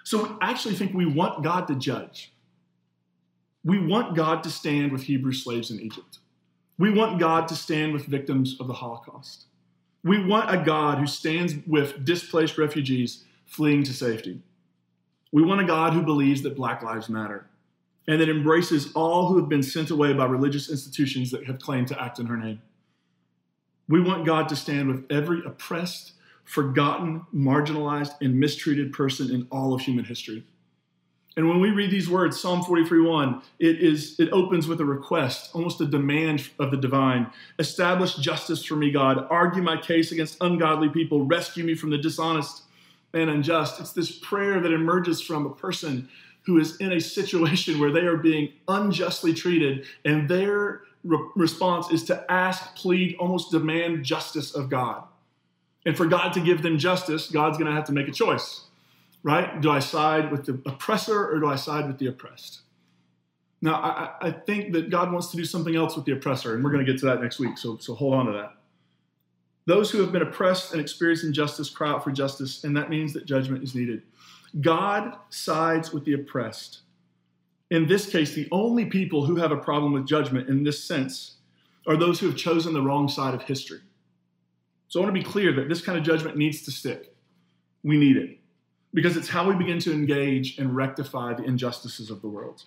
So 0.03 0.37
I 0.41 0.51
actually 0.51 0.75
think 0.75 0.93
we 0.93 1.07
want 1.07 1.43
God 1.43 1.67
to 1.69 1.75
judge. 1.75 2.33
We 3.63 3.79
want 3.79 4.15
God 4.15 4.43
to 4.43 4.51
stand 4.51 4.91
with 4.91 5.01
Hebrew 5.01 5.33
slaves 5.33 5.71
in 5.71 5.79
Egypt. 5.79 6.19
We 6.77 6.91
want 6.93 7.19
God 7.19 7.47
to 7.47 7.55
stand 7.55 7.93
with 7.93 8.05
victims 8.05 8.57
of 8.59 8.67
the 8.67 8.73
Holocaust. 8.73 9.46
We 10.07 10.23
want 10.23 10.53
a 10.53 10.63
God 10.63 10.99
who 10.99 11.07
stands 11.07 11.55
with 11.67 12.05
displaced 12.05 12.57
refugees 12.57 13.25
fleeing 13.45 13.83
to 13.83 13.93
safety. 13.93 14.41
We 15.33 15.43
want 15.43 15.59
a 15.59 15.65
God 15.65 15.91
who 15.91 16.01
believes 16.01 16.41
that 16.43 16.55
Black 16.55 16.81
Lives 16.81 17.09
Matter 17.09 17.47
and 18.07 18.21
that 18.21 18.29
embraces 18.29 18.93
all 18.93 19.27
who 19.27 19.37
have 19.37 19.49
been 19.49 19.63
sent 19.63 19.89
away 19.89 20.13
by 20.13 20.23
religious 20.25 20.69
institutions 20.69 21.29
that 21.31 21.45
have 21.45 21.59
claimed 21.59 21.89
to 21.89 22.01
act 22.01 22.19
in 22.19 22.27
her 22.27 22.37
name. 22.37 22.61
We 23.89 23.99
want 23.99 24.25
God 24.25 24.47
to 24.49 24.55
stand 24.55 24.87
with 24.87 25.05
every 25.11 25.41
oppressed, 25.45 26.13
forgotten, 26.45 27.25
marginalized, 27.35 28.13
and 28.21 28.39
mistreated 28.39 28.93
person 28.93 29.29
in 29.29 29.45
all 29.51 29.73
of 29.73 29.81
human 29.81 30.05
history. 30.05 30.45
And 31.37 31.47
when 31.47 31.61
we 31.61 31.69
read 31.69 31.91
these 31.91 32.09
words, 32.09 32.41
Psalm 32.41 32.63
43:1, 32.63 33.43
it 33.59 33.79
is 33.79 34.19
it 34.19 34.29
opens 34.31 34.67
with 34.67 34.81
a 34.81 34.85
request, 34.85 35.51
almost 35.53 35.79
a 35.79 35.85
demand 35.85 36.49
of 36.57 36.71
the 36.71 36.77
divine. 36.77 37.27
Establish 37.59 38.15
justice 38.15 38.65
for 38.65 38.75
me, 38.75 38.89
God. 38.91 39.27
Argue 39.29 39.61
my 39.61 39.77
case 39.77 40.11
against 40.11 40.37
ungodly 40.41 40.89
people. 40.89 41.25
Rescue 41.25 41.63
me 41.63 41.75
from 41.75 41.91
the 41.91 41.97
dishonest 41.99 42.63
and 43.13 43.29
unjust. 43.29 43.79
It's 43.79 43.93
this 43.93 44.11
prayer 44.11 44.59
that 44.59 44.73
emerges 44.73 45.21
from 45.21 45.45
a 45.45 45.53
person 45.53 46.09
who 46.47 46.57
is 46.57 46.75
in 46.77 46.93
a 46.93 46.99
situation 46.99 47.79
where 47.79 47.91
they 47.91 48.07
are 48.07 48.17
being 48.17 48.53
unjustly 48.67 49.33
treated, 49.33 49.85
and 50.05 50.27
their 50.27 50.81
re- 51.03 51.29
response 51.35 51.91
is 51.91 52.03
to 52.05 52.31
ask, 52.31 52.75
plead, 52.75 53.15
almost 53.19 53.51
demand 53.51 54.03
justice 54.03 54.55
of 54.55 54.69
God. 54.69 55.03
And 55.85 55.95
for 55.95 56.07
God 56.07 56.33
to 56.33 56.39
give 56.39 56.63
them 56.63 56.79
justice, 56.79 57.29
God's 57.29 57.57
going 57.57 57.69
to 57.69 57.75
have 57.75 57.85
to 57.85 57.93
make 57.93 58.07
a 58.07 58.11
choice 58.11 58.66
right? 59.23 59.59
Do 59.61 59.71
I 59.71 59.79
side 59.79 60.31
with 60.31 60.45
the 60.45 60.53
oppressor 60.65 61.29
or 61.29 61.39
do 61.39 61.47
I 61.47 61.55
side 61.55 61.87
with 61.87 61.97
the 61.97 62.07
oppressed? 62.07 62.61
Now, 63.61 63.75
I, 63.75 64.27
I, 64.27 64.31
think 64.31 64.71
that 64.73 64.91
God 64.91 65.11
wants 65.11 65.31
to 65.31 65.37
do 65.37 65.43
something 65.43 65.75
else 65.75 65.95
with 65.95 66.05
the 66.05 66.11
oppressor, 66.11 66.53
and 66.53 66.63
we're 66.63 66.69
going 66.69 66.85
to 66.85 66.91
get 66.91 66.99
to 66.99 67.07
that 67.07 67.21
next 67.21 67.39
week, 67.39 67.57
so, 67.57 67.77
so 67.77 67.95
hold 67.95 68.13
on 68.13 68.27
to 68.27 68.31
that. 68.33 68.53
Those 69.65 69.89
who 69.89 69.99
have 69.99 70.11
been 70.11 70.21
oppressed 70.21 70.73
and 70.73 70.79
experienced 70.79 71.23
injustice 71.23 71.69
cry 71.69 71.89
out 71.89 72.03
for 72.03 72.11
justice, 72.11 72.63
and 72.63 72.77
that 72.77 72.89
means 72.89 73.13
that 73.13 73.25
judgment 73.25 73.63
is 73.63 73.73
needed. 73.73 74.03
God 74.61 75.17
sides 75.29 75.91
with 75.91 76.05
the 76.05 76.13
oppressed. 76.13 76.81
In 77.71 77.87
this 77.87 78.07
case, 78.09 78.33
the 78.33 78.47
only 78.51 78.85
people 78.85 79.25
who 79.25 79.35
have 79.37 79.51
a 79.51 79.57
problem 79.57 79.91
with 79.91 80.05
judgment 80.05 80.47
in 80.49 80.63
this 80.63 80.83
sense 80.83 81.37
are 81.87 81.97
those 81.97 82.19
who 82.19 82.27
have 82.27 82.37
chosen 82.37 82.73
the 82.73 82.81
wrong 82.81 83.09
side 83.09 83.33
of 83.33 83.41
history. 83.41 83.81
So 84.87 84.99
I 84.99 85.03
want 85.03 85.15
to 85.15 85.19
be 85.19 85.27
clear 85.27 85.51
that 85.53 85.67
this 85.67 85.81
kind 85.81 85.97
of 85.97 86.03
judgment 86.03 86.37
needs 86.37 86.61
to 86.61 86.71
stick. 86.71 87.13
We 87.83 87.97
need 87.97 88.17
it 88.17 88.39
because 88.93 89.17
it's 89.17 89.29
how 89.29 89.47
we 89.47 89.55
begin 89.55 89.79
to 89.79 89.93
engage 89.93 90.57
and 90.57 90.75
rectify 90.75 91.33
the 91.33 91.43
injustices 91.43 92.09
of 92.09 92.21
the 92.21 92.27
world. 92.27 92.63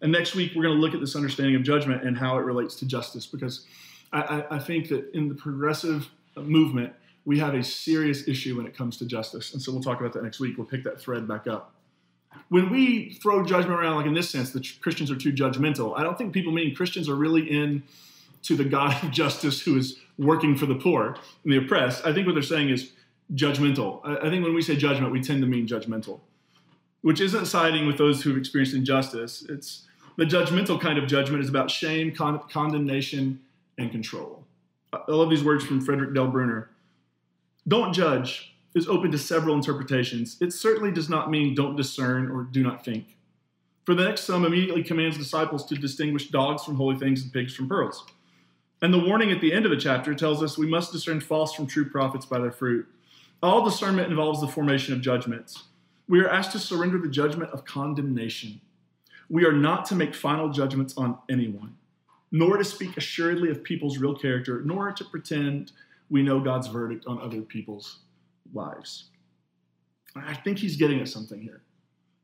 And 0.00 0.12
next 0.12 0.34
week, 0.34 0.52
we're 0.54 0.62
going 0.62 0.74
to 0.74 0.80
look 0.80 0.94
at 0.94 1.00
this 1.00 1.16
understanding 1.16 1.56
of 1.56 1.62
judgment 1.62 2.04
and 2.04 2.16
how 2.16 2.36
it 2.38 2.42
relates 2.42 2.74
to 2.76 2.86
justice, 2.86 3.26
because 3.26 3.66
I, 4.12 4.44
I, 4.50 4.58
think 4.58 4.88
that 4.90 5.10
in 5.14 5.28
the 5.28 5.34
progressive 5.34 6.08
movement, 6.36 6.92
we 7.24 7.38
have 7.38 7.54
a 7.54 7.64
serious 7.64 8.28
issue 8.28 8.56
when 8.56 8.66
it 8.66 8.76
comes 8.76 8.96
to 8.98 9.06
justice. 9.06 9.52
And 9.54 9.62
so 9.62 9.72
we'll 9.72 9.82
talk 9.82 10.00
about 10.00 10.12
that 10.12 10.22
next 10.22 10.40
week. 10.40 10.56
We'll 10.56 10.66
pick 10.66 10.84
that 10.84 11.00
thread 11.00 11.26
back 11.26 11.46
up. 11.46 11.74
When 12.48 12.70
we 12.70 13.14
throw 13.14 13.44
judgment 13.44 13.80
around, 13.80 13.96
like 13.96 14.06
in 14.06 14.14
this 14.14 14.28
sense, 14.28 14.50
that 14.50 14.80
Christians 14.80 15.10
are 15.10 15.16
too 15.16 15.32
judgmental, 15.32 15.98
I 15.98 16.02
don't 16.02 16.18
think 16.18 16.32
people 16.32 16.52
mean 16.52 16.74
Christians 16.74 17.08
are 17.08 17.14
really 17.14 17.50
in 17.50 17.82
to 18.42 18.56
the 18.56 18.64
God 18.64 19.02
of 19.02 19.10
justice 19.10 19.62
who 19.62 19.76
is 19.76 19.98
working 20.18 20.56
for 20.56 20.66
the 20.66 20.74
poor 20.74 21.16
and 21.44 21.52
the 21.52 21.56
oppressed. 21.56 22.04
I 22.04 22.12
think 22.12 22.26
what 22.26 22.34
they're 22.34 22.42
saying 22.42 22.68
is 22.68 22.92
judgmental. 23.32 24.00
I, 24.04 24.28
think 24.28 24.44
when 24.44 24.54
we 24.54 24.62
say 24.62 24.76
judgment, 24.76 25.12
we 25.12 25.20
tend 25.20 25.40
to 25.42 25.46
mean 25.46 25.66
judgmental, 25.66 26.20
which 27.02 27.20
isn't 27.20 27.46
siding 27.46 27.86
with 27.86 27.98
those 27.98 28.22
who've 28.22 28.36
experienced 28.36 28.74
injustice. 28.74 29.44
It's 29.48 29.86
the 30.16 30.24
judgmental 30.24 30.80
kind 30.80 30.98
of 30.98 31.06
judgment 31.06 31.42
is 31.42 31.48
about 31.48 31.70
shame, 31.70 32.14
con- 32.14 32.40
condemnation, 32.50 33.40
and 33.78 33.90
control. 33.90 34.44
I 34.92 35.00
love 35.08 35.30
these 35.30 35.42
words 35.42 35.64
from 35.64 35.80
Frederick 35.80 36.14
Dale 36.14 36.28
Bruner. 36.28 36.70
Don't 37.66 37.92
judge 37.92 38.54
is 38.74 38.88
open 38.88 39.10
to 39.12 39.18
several 39.18 39.54
interpretations. 39.54 40.36
It 40.40 40.52
certainly 40.52 40.90
does 40.90 41.08
not 41.08 41.30
mean 41.30 41.54
don't 41.54 41.76
discern 41.76 42.30
or 42.30 42.42
do 42.42 42.62
not 42.62 42.84
think. 42.84 43.16
For 43.84 43.94
the 43.94 44.04
next 44.04 44.24
psalm 44.24 44.44
immediately 44.44 44.82
commands 44.82 45.18
disciples 45.18 45.66
to 45.66 45.74
distinguish 45.74 46.28
dogs 46.28 46.64
from 46.64 46.76
holy 46.76 46.96
things 46.96 47.22
and 47.22 47.32
pigs 47.32 47.54
from 47.54 47.68
pearls. 47.68 48.04
And 48.82 48.92
the 48.92 48.98
warning 48.98 49.30
at 49.30 49.40
the 49.40 49.52
end 49.52 49.64
of 49.64 49.70
the 49.70 49.76
chapter 49.76 50.14
tells 50.14 50.42
us 50.42 50.58
we 50.58 50.66
must 50.66 50.92
discern 50.92 51.20
false 51.20 51.54
from 51.54 51.66
true 51.66 51.88
prophets 51.88 52.26
by 52.26 52.38
their 52.38 52.50
fruit. 52.50 52.86
All 53.44 53.62
discernment 53.62 54.08
involves 54.08 54.40
the 54.40 54.48
formation 54.48 54.94
of 54.94 55.02
judgments. 55.02 55.64
We 56.08 56.18
are 56.20 56.30
asked 56.30 56.52
to 56.52 56.58
surrender 56.58 56.96
the 56.96 57.10
judgment 57.10 57.50
of 57.50 57.66
condemnation. 57.66 58.58
We 59.28 59.44
are 59.44 59.52
not 59.52 59.84
to 59.86 59.94
make 59.94 60.14
final 60.14 60.48
judgments 60.48 60.96
on 60.96 61.18
anyone, 61.28 61.76
nor 62.32 62.56
to 62.56 62.64
speak 62.64 62.96
assuredly 62.96 63.50
of 63.50 63.62
people's 63.62 63.98
real 63.98 64.14
character, 64.14 64.62
nor 64.64 64.92
to 64.92 65.04
pretend 65.04 65.72
we 66.08 66.22
know 66.22 66.40
God's 66.40 66.68
verdict 66.68 67.04
on 67.06 67.20
other 67.20 67.42
people's 67.42 67.98
lives. 68.54 69.10
I 70.16 70.32
think 70.32 70.58
he's 70.58 70.78
getting 70.78 71.00
at 71.00 71.08
something 71.08 71.42
here. 71.42 71.60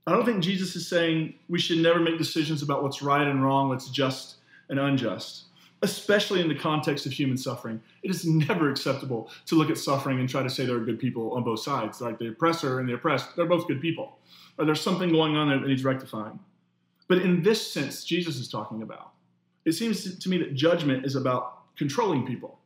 I 0.07 0.13
don't 0.13 0.25
think 0.25 0.43
Jesus 0.43 0.75
is 0.75 0.89
saying 0.89 1.35
we 1.51 1.59
should 1.59 1.81
never 1.81 2.01
make 2.01 2.17
decisions 2.17 2.63
about 2.63 2.83
what's 2.83 3.03
right 3.03 3.29
and 3.29 3.45
wrong, 3.45 3.69
what's 3.69 3.91
just 3.91 4.37
and 4.71 4.81
unjust 4.81 5.50
especially 5.83 6.41
in 6.41 6.49
the 6.49 6.55
context 6.55 7.07
of 7.07 7.13
human 7.13 7.37
suffering. 7.37 7.81
It 8.03 8.11
is 8.11 8.27
never 8.27 8.71
acceptable 8.71 9.31
to 9.47 9.55
look 9.55 9.71
at 9.71 9.79
suffering 9.79 10.21
and 10.21 10.29
try 10.29 10.43
to 10.43 10.51
say 10.51 10.67
there 10.67 10.77
are 10.77 10.81
good 10.81 10.99
people 10.99 11.33
on 11.33 11.43
both 11.43 11.61
sides. 11.61 12.01
Like 12.01 12.19
the 12.19 12.29
oppressor 12.29 12.81
and 12.81 12.89
the 12.89 12.95
oppressed, 12.95 13.35
they're 13.37 13.47
both 13.47 13.67
good 13.67 13.81
people. 13.81 14.19
Or 14.59 14.65
there's 14.65 14.81
something 14.81 15.11
going 15.11 15.37
on 15.37 15.49
there 15.49 15.59
that 15.59 15.67
needs 15.67 15.85
rectifying. 15.85 16.39
But 17.09 17.19
in 17.19 17.43
this 17.43 17.73
sense, 17.73 18.05
Jesus 18.05 18.37
is 18.37 18.49
talking 18.49 18.83
about. 18.83 19.13
It 19.65 19.73
seems 19.73 20.19
to 20.19 20.29
me 20.29 20.39
that 20.39 20.55
judgment 20.55 21.07
is 21.07 21.17
about 21.17 21.77
controlling 21.77 22.27
people. 22.27 22.59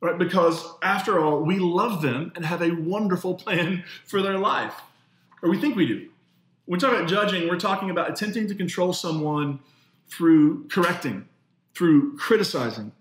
Right? 0.00 0.16
Because 0.16 0.64
after 0.82 1.22
all, 1.22 1.42
we 1.42 1.58
love 1.58 2.00
them 2.00 2.32
and 2.34 2.44
have 2.44 2.62
a 2.62 2.70
wonderful 2.70 3.34
plan 3.34 3.84
for 4.06 4.22
their 4.22 4.38
life. 4.38 4.74
Or 5.42 5.50
we 5.50 5.60
think 5.60 5.76
we 5.76 5.86
do. 5.86 6.08
When 6.66 6.78
we 6.78 6.78
talk 6.78 6.92
about 6.92 7.08
judging, 7.08 7.48
we're 7.48 7.58
talking 7.58 7.90
about 7.90 8.08
attempting 8.08 8.46
to 8.48 8.54
control 8.54 8.92
someone 8.92 9.58
through 10.08 10.68
correcting, 10.68 11.28
through 11.80 12.14
criticizing, 12.18 12.92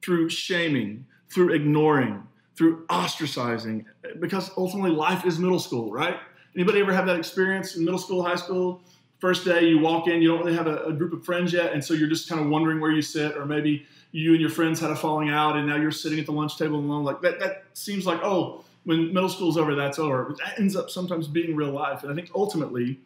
through 0.00 0.26
shaming, 0.30 1.04
through 1.28 1.52
ignoring, 1.52 2.26
through 2.56 2.86
ostracizing, 2.86 3.84
because 4.20 4.50
ultimately 4.56 4.90
life 4.90 5.26
is 5.26 5.38
middle 5.38 5.58
school, 5.58 5.92
right? 5.92 6.16
Anybody 6.56 6.80
ever 6.80 6.94
have 6.94 7.04
that 7.04 7.18
experience 7.18 7.76
in 7.76 7.84
middle 7.84 7.98
school, 7.98 8.24
high 8.24 8.36
school? 8.36 8.80
First 9.18 9.44
day, 9.44 9.68
you 9.68 9.80
walk 9.80 10.08
in, 10.08 10.22
you 10.22 10.28
don't 10.28 10.38
really 10.38 10.56
have 10.56 10.66
a, 10.66 10.82
a 10.84 10.94
group 10.94 11.12
of 11.12 11.26
friends 11.26 11.52
yet, 11.52 11.74
and 11.74 11.84
so 11.84 11.92
you're 11.92 12.08
just 12.08 12.26
kind 12.26 12.40
of 12.40 12.48
wondering 12.48 12.80
where 12.80 12.90
you 12.90 13.02
sit, 13.02 13.36
or 13.36 13.44
maybe 13.44 13.84
you 14.12 14.32
and 14.32 14.40
your 14.40 14.48
friends 14.48 14.80
had 14.80 14.90
a 14.90 14.96
falling 14.96 15.28
out, 15.28 15.58
and 15.58 15.66
now 15.66 15.76
you're 15.76 15.90
sitting 15.90 16.18
at 16.18 16.24
the 16.24 16.32
lunch 16.32 16.56
table 16.56 16.78
alone. 16.78 17.04
Like 17.04 17.20
that, 17.20 17.38
that 17.38 17.64
seems 17.74 18.06
like 18.06 18.20
oh, 18.22 18.64
when 18.84 19.12
middle 19.12 19.28
school's 19.28 19.58
over, 19.58 19.74
that's 19.74 19.98
over. 19.98 20.24
But 20.24 20.38
that 20.38 20.58
ends 20.58 20.74
up 20.74 20.88
sometimes 20.88 21.28
being 21.28 21.54
real 21.54 21.72
life, 21.72 22.02
and 22.02 22.10
I 22.10 22.14
think 22.14 22.30
ultimately 22.34 22.98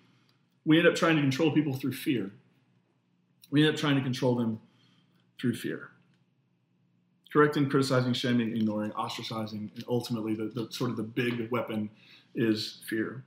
we 0.65 0.79
end 0.79 0.87
up 0.87 0.95
trying 0.95 1.17
to 1.17 1.23
control 1.23 1.51
people 1.51 1.75
through 1.75 1.95
fear. 1.95 2.31
We 3.51 3.67
end 3.67 3.75
up 3.75 3.81
trying 3.81 3.97
to 3.97 4.03
control 4.03 4.37
them 4.37 4.61
through 5.41 5.55
fear. 5.55 5.91
Correcting, 7.33 7.69
criticizing, 7.69 8.13
shaming, 8.13 8.57
ignoring, 8.57 8.93
ostracizing, 8.93 9.75
and 9.75 9.85
ultimately 9.89 10.35
the, 10.35 10.45
the 10.55 10.69
sort 10.71 10.91
of 10.91 10.97
the 10.97 11.03
big 11.03 11.51
weapon 11.51 11.91
is 12.35 12.83
fear. 12.89 13.25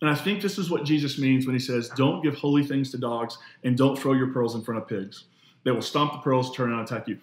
And 0.00 0.10
I 0.10 0.14
think 0.14 0.42
this 0.42 0.58
is 0.58 0.68
what 0.68 0.84
Jesus 0.84 1.18
means 1.18 1.46
when 1.46 1.54
he 1.54 1.60
says, 1.60 1.88
Don't 1.90 2.22
give 2.22 2.34
holy 2.34 2.64
things 2.64 2.90
to 2.90 2.98
dogs 2.98 3.38
and 3.62 3.78
don't 3.78 3.96
throw 3.96 4.12
your 4.14 4.32
pearls 4.32 4.54
in 4.54 4.62
front 4.62 4.82
of 4.82 4.88
pigs. 4.88 5.24
They 5.64 5.70
will 5.70 5.80
stomp 5.80 6.12
the 6.12 6.18
pearls, 6.18 6.54
turn 6.54 6.72
and 6.72 6.80
attack 6.80 7.06
you. 7.06 7.18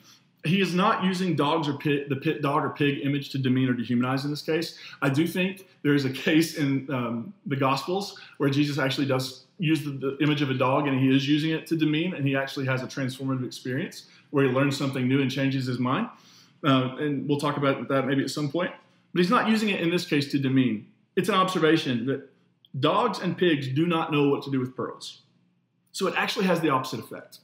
He 0.45 0.61
is 0.61 0.73
not 0.73 1.03
using 1.03 1.35
dogs 1.35 1.67
or 1.67 1.73
pit, 1.73 2.07
the 2.07 2.15
pit 2.15 2.41
dog 2.41 2.63
or 2.63 2.69
pig 2.69 3.05
image 3.05 3.29
to 3.31 3.37
demean 3.37 3.69
or 3.69 3.73
dehumanize 3.73 4.23
in 4.23 4.29
this 4.29 4.41
case. 4.41 4.77
I 5.01 5.09
do 5.09 5.27
think 5.27 5.67
there 5.83 5.93
is 5.93 6.05
a 6.05 6.09
case 6.09 6.55
in 6.55 6.89
um, 6.89 7.33
the 7.45 7.57
Gospels 7.57 8.17
where 8.37 8.49
Jesus 8.49 8.79
actually 8.79 9.07
does 9.07 9.43
use 9.57 9.83
the, 9.83 9.91
the, 9.91 10.17
image 10.21 10.41
of 10.41 10.49
a 10.49 10.53
dog 10.53 10.87
and 10.87 10.97
he 10.97 11.13
is 11.13 11.27
using 11.27 11.51
it 11.51 11.67
to 11.67 11.75
demean, 11.75 12.13
and 12.13 12.25
he 12.25 12.37
actually 12.37 12.65
has 12.65 12.81
a 12.81 12.87
transformative 12.87 13.45
experience 13.45 14.05
where 14.29 14.45
he 14.45 14.51
learns 14.51 14.77
something 14.77 15.07
new 15.07 15.21
and 15.21 15.29
changes 15.29 15.65
his 15.65 15.79
mind. 15.79 16.07
Uh, 16.63 16.95
and 16.99 17.27
we'll 17.27 17.39
talk 17.39 17.57
about 17.57 17.87
that 17.89 18.05
maybe 18.05 18.23
at 18.23 18.29
some 18.29 18.49
point. 18.49 18.71
But 19.13 19.19
he's 19.21 19.29
not 19.29 19.49
using 19.49 19.69
it 19.69 19.81
in 19.81 19.89
this 19.89 20.05
case 20.05 20.31
to 20.31 20.39
demean. 20.39 20.87
It's 21.15 21.27
an 21.27 21.35
observation 21.35 22.05
that 22.05 22.29
dogs 22.79 23.19
and 23.19 23.37
pigs 23.37 23.67
do 23.67 23.85
not 23.85 24.11
know 24.11 24.29
what 24.29 24.43
to 24.43 24.51
do 24.51 24.59
with 24.59 24.75
pearls. 24.75 25.21
So 25.91 26.07
it 26.07 26.13
actually 26.15 26.45
has 26.45 26.61
the 26.61 26.69
opposite 26.69 26.99
effect. 26.99 27.39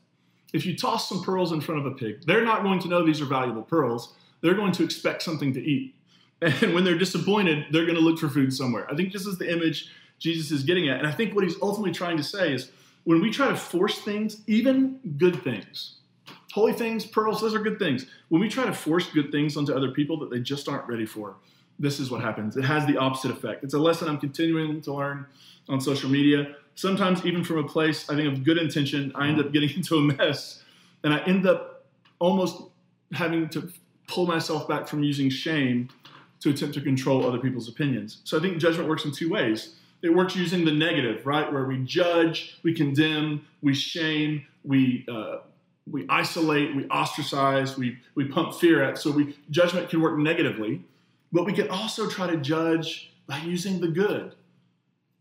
If 0.55 0.65
you 0.65 0.73
toss 0.73 1.09
some 1.09 1.21
pearls 1.21 1.51
in 1.51 1.59
front 1.59 1.85
of 1.85 1.91
a 1.91 1.95
pig, 1.95 2.25
they're 2.25 2.45
not 2.45 2.63
going 2.63 2.79
to 2.79 2.87
know 2.87 3.05
these 3.05 3.19
are 3.19 3.25
valuable 3.25 3.61
pearls. 3.61 4.13
They're 4.39 4.53
going 4.53 4.71
to 4.71 4.85
expect 4.85 5.21
something 5.21 5.53
to 5.53 5.61
eat. 5.61 5.93
And 6.41 6.73
when 6.73 6.85
they're 6.85 6.97
disappointed, 6.97 7.65
they're 7.71 7.85
going 7.85 7.97
to 7.97 8.01
look 8.01 8.19
for 8.19 8.29
food 8.29 8.53
somewhere. 8.53 8.89
I 8.89 8.95
think 8.95 9.11
this 9.11 9.25
is 9.25 9.37
the 9.37 9.51
image 9.51 9.89
Jesus 10.17 10.51
is 10.51 10.63
getting 10.63 10.87
at. 10.87 10.99
And 10.99 11.07
I 11.07 11.11
think 11.11 11.35
what 11.35 11.43
he's 11.43 11.61
ultimately 11.61 11.91
trying 11.91 12.15
to 12.15 12.23
say 12.23 12.53
is 12.53 12.71
when 13.03 13.21
we 13.21 13.31
try 13.31 13.49
to 13.49 13.55
force 13.57 13.99
things, 13.99 14.43
even 14.47 14.99
good 15.17 15.43
things, 15.43 15.95
holy 16.53 16.71
things, 16.71 17.05
pearls, 17.05 17.41
those 17.41 17.53
are 17.53 17.59
good 17.59 17.77
things. 17.77 18.05
When 18.29 18.39
we 18.39 18.47
try 18.47 18.65
to 18.65 18.73
force 18.73 19.09
good 19.09 19.33
things 19.33 19.57
onto 19.57 19.73
other 19.73 19.91
people 19.91 20.17
that 20.19 20.29
they 20.29 20.39
just 20.39 20.69
aren't 20.69 20.87
ready 20.87 21.05
for, 21.05 21.35
this 21.79 21.99
is 21.99 22.09
what 22.09 22.21
happens. 22.21 22.55
It 22.55 22.63
has 22.63 22.85
the 22.85 22.95
opposite 22.95 23.31
effect. 23.31 23.65
It's 23.65 23.73
a 23.73 23.79
lesson 23.79 24.07
I'm 24.07 24.19
continuing 24.19 24.79
to 24.83 24.93
learn 24.93 25.25
on 25.67 25.81
social 25.81 26.09
media. 26.09 26.55
Sometimes, 26.75 27.25
even 27.25 27.43
from 27.43 27.57
a 27.57 27.67
place 27.67 28.09
I 28.09 28.15
think 28.15 28.31
of 28.31 28.43
good 28.43 28.57
intention, 28.57 29.11
I 29.15 29.27
end 29.27 29.39
up 29.39 29.51
getting 29.51 29.69
into 29.75 29.95
a 29.95 30.01
mess, 30.01 30.63
and 31.03 31.13
I 31.13 31.19
end 31.19 31.47
up 31.47 31.85
almost 32.19 32.61
having 33.13 33.49
to 33.49 33.71
pull 34.07 34.27
myself 34.27 34.67
back 34.67 34.87
from 34.87 35.03
using 35.03 35.29
shame 35.29 35.89
to 36.41 36.49
attempt 36.49 36.75
to 36.75 36.81
control 36.81 37.25
other 37.25 37.39
people's 37.39 37.67
opinions. 37.67 38.19
So 38.23 38.37
I 38.37 38.41
think 38.41 38.57
judgment 38.57 38.87
works 38.87 39.05
in 39.05 39.11
two 39.11 39.29
ways. 39.29 39.75
It 40.01 40.09
works 40.09 40.35
using 40.35 40.65
the 40.65 40.71
negative, 40.71 41.25
right, 41.25 41.51
where 41.51 41.65
we 41.65 41.83
judge, 41.83 42.59
we 42.61 42.73
condemn, 42.73 43.45
we 43.61 43.73
shame, 43.73 44.45
we 44.63 45.05
uh, 45.07 45.37
we 45.89 46.05
isolate, 46.09 46.75
we 46.75 46.87
ostracize, 46.89 47.77
we 47.77 47.97
we 48.15 48.25
pump 48.25 48.53
fear 48.53 48.83
at. 48.83 48.97
So 48.97 49.11
we 49.11 49.37
judgment 49.49 49.89
can 49.89 50.01
work 50.01 50.17
negatively 50.17 50.83
but 51.35 51.45
we 51.45 51.51
can 51.51 51.69
also 51.69 52.09
try 52.09 52.27
to 52.27 52.37
judge 52.37 53.11
by 53.27 53.37
using 53.39 53.81
the 53.81 53.89
good, 53.89 54.35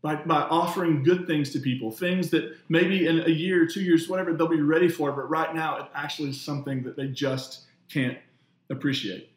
by, 0.05 0.17
by 0.17 0.41
offering 0.41 1.01
good 1.01 1.25
things 1.25 1.49
to 1.49 1.59
people, 1.59 1.89
things 1.89 2.29
that 2.29 2.55
maybe 2.69 3.07
in 3.07 3.21
a 3.21 3.29
year, 3.29 3.65
two 3.65 3.81
years, 3.81 4.07
whatever, 4.07 4.33
they'll 4.33 4.47
be 4.47 4.61
ready 4.61 4.87
for, 4.87 5.11
but 5.11 5.27
right 5.27 5.55
now 5.55 5.77
it 5.77 5.85
actually 5.95 6.29
is 6.29 6.39
something 6.39 6.83
that 6.83 6.95
they 6.95 7.07
just 7.07 7.61
can't 7.89 8.15
appreciate. 8.69 9.31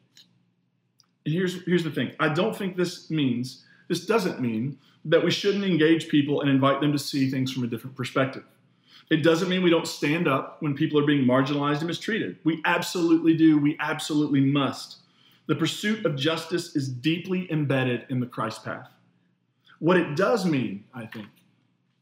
And 1.25 1.35
here's, 1.35 1.63
here's 1.65 1.85
the 1.85 1.91
thing 1.91 2.13
I 2.21 2.29
don't 2.29 2.55
think 2.55 2.77
this 2.77 3.11
means, 3.11 3.65
this 3.89 4.05
doesn't 4.05 4.43
mean 4.43 4.79
that 5.07 5.25
we 5.25 5.31
shouldn't 5.31 5.65
engage 5.65 6.09
people 6.09 6.43
and 6.43 6.51
invite 6.51 6.83
them 6.83 6.93
to 6.93 6.99
see 6.99 7.31
things 7.31 7.51
from 7.51 7.65
a 7.65 7.67
different 7.67 7.97
perspective. 7.97 8.45
It 9.09 9.23
doesn't 9.23 9.49
mean 9.49 9.63
we 9.63 9.71
don't 9.71 9.87
stand 9.87 10.29
up 10.29 10.61
when 10.61 10.75
people 10.75 11.01
are 11.01 11.07
being 11.07 11.25
marginalized 11.25 11.79
and 11.79 11.87
mistreated. 11.87 12.37
We 12.45 12.61
absolutely 12.67 13.35
do. 13.35 13.57
We 13.57 13.79
absolutely 13.81 14.43
must. 14.43 14.99
The 15.47 15.55
pursuit 15.55 16.05
of 16.05 16.15
justice 16.15 16.77
is 16.77 16.91
deeply 16.91 17.51
embedded 17.51 18.05
in 18.11 18.21
the 18.21 18.27
Christ 18.27 18.67
path. 18.67 18.91
What 19.79 19.97
it 19.97 20.17
does 20.17 20.45
mean, 20.45 20.85
I 20.95 21.07
think, 21.07 21.27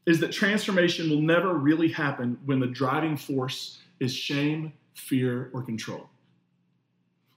is 0.05 0.19
that 0.21 0.31
transformation 0.31 1.09
will 1.09 1.21
never 1.21 1.53
really 1.53 1.89
happen 1.89 2.39
when 2.45 2.59
the 2.59 2.67
driving 2.67 3.17
force 3.17 3.79
is 3.99 4.13
shame, 4.13 4.73
fear, 4.93 5.49
or 5.53 5.63
control. 5.63 6.09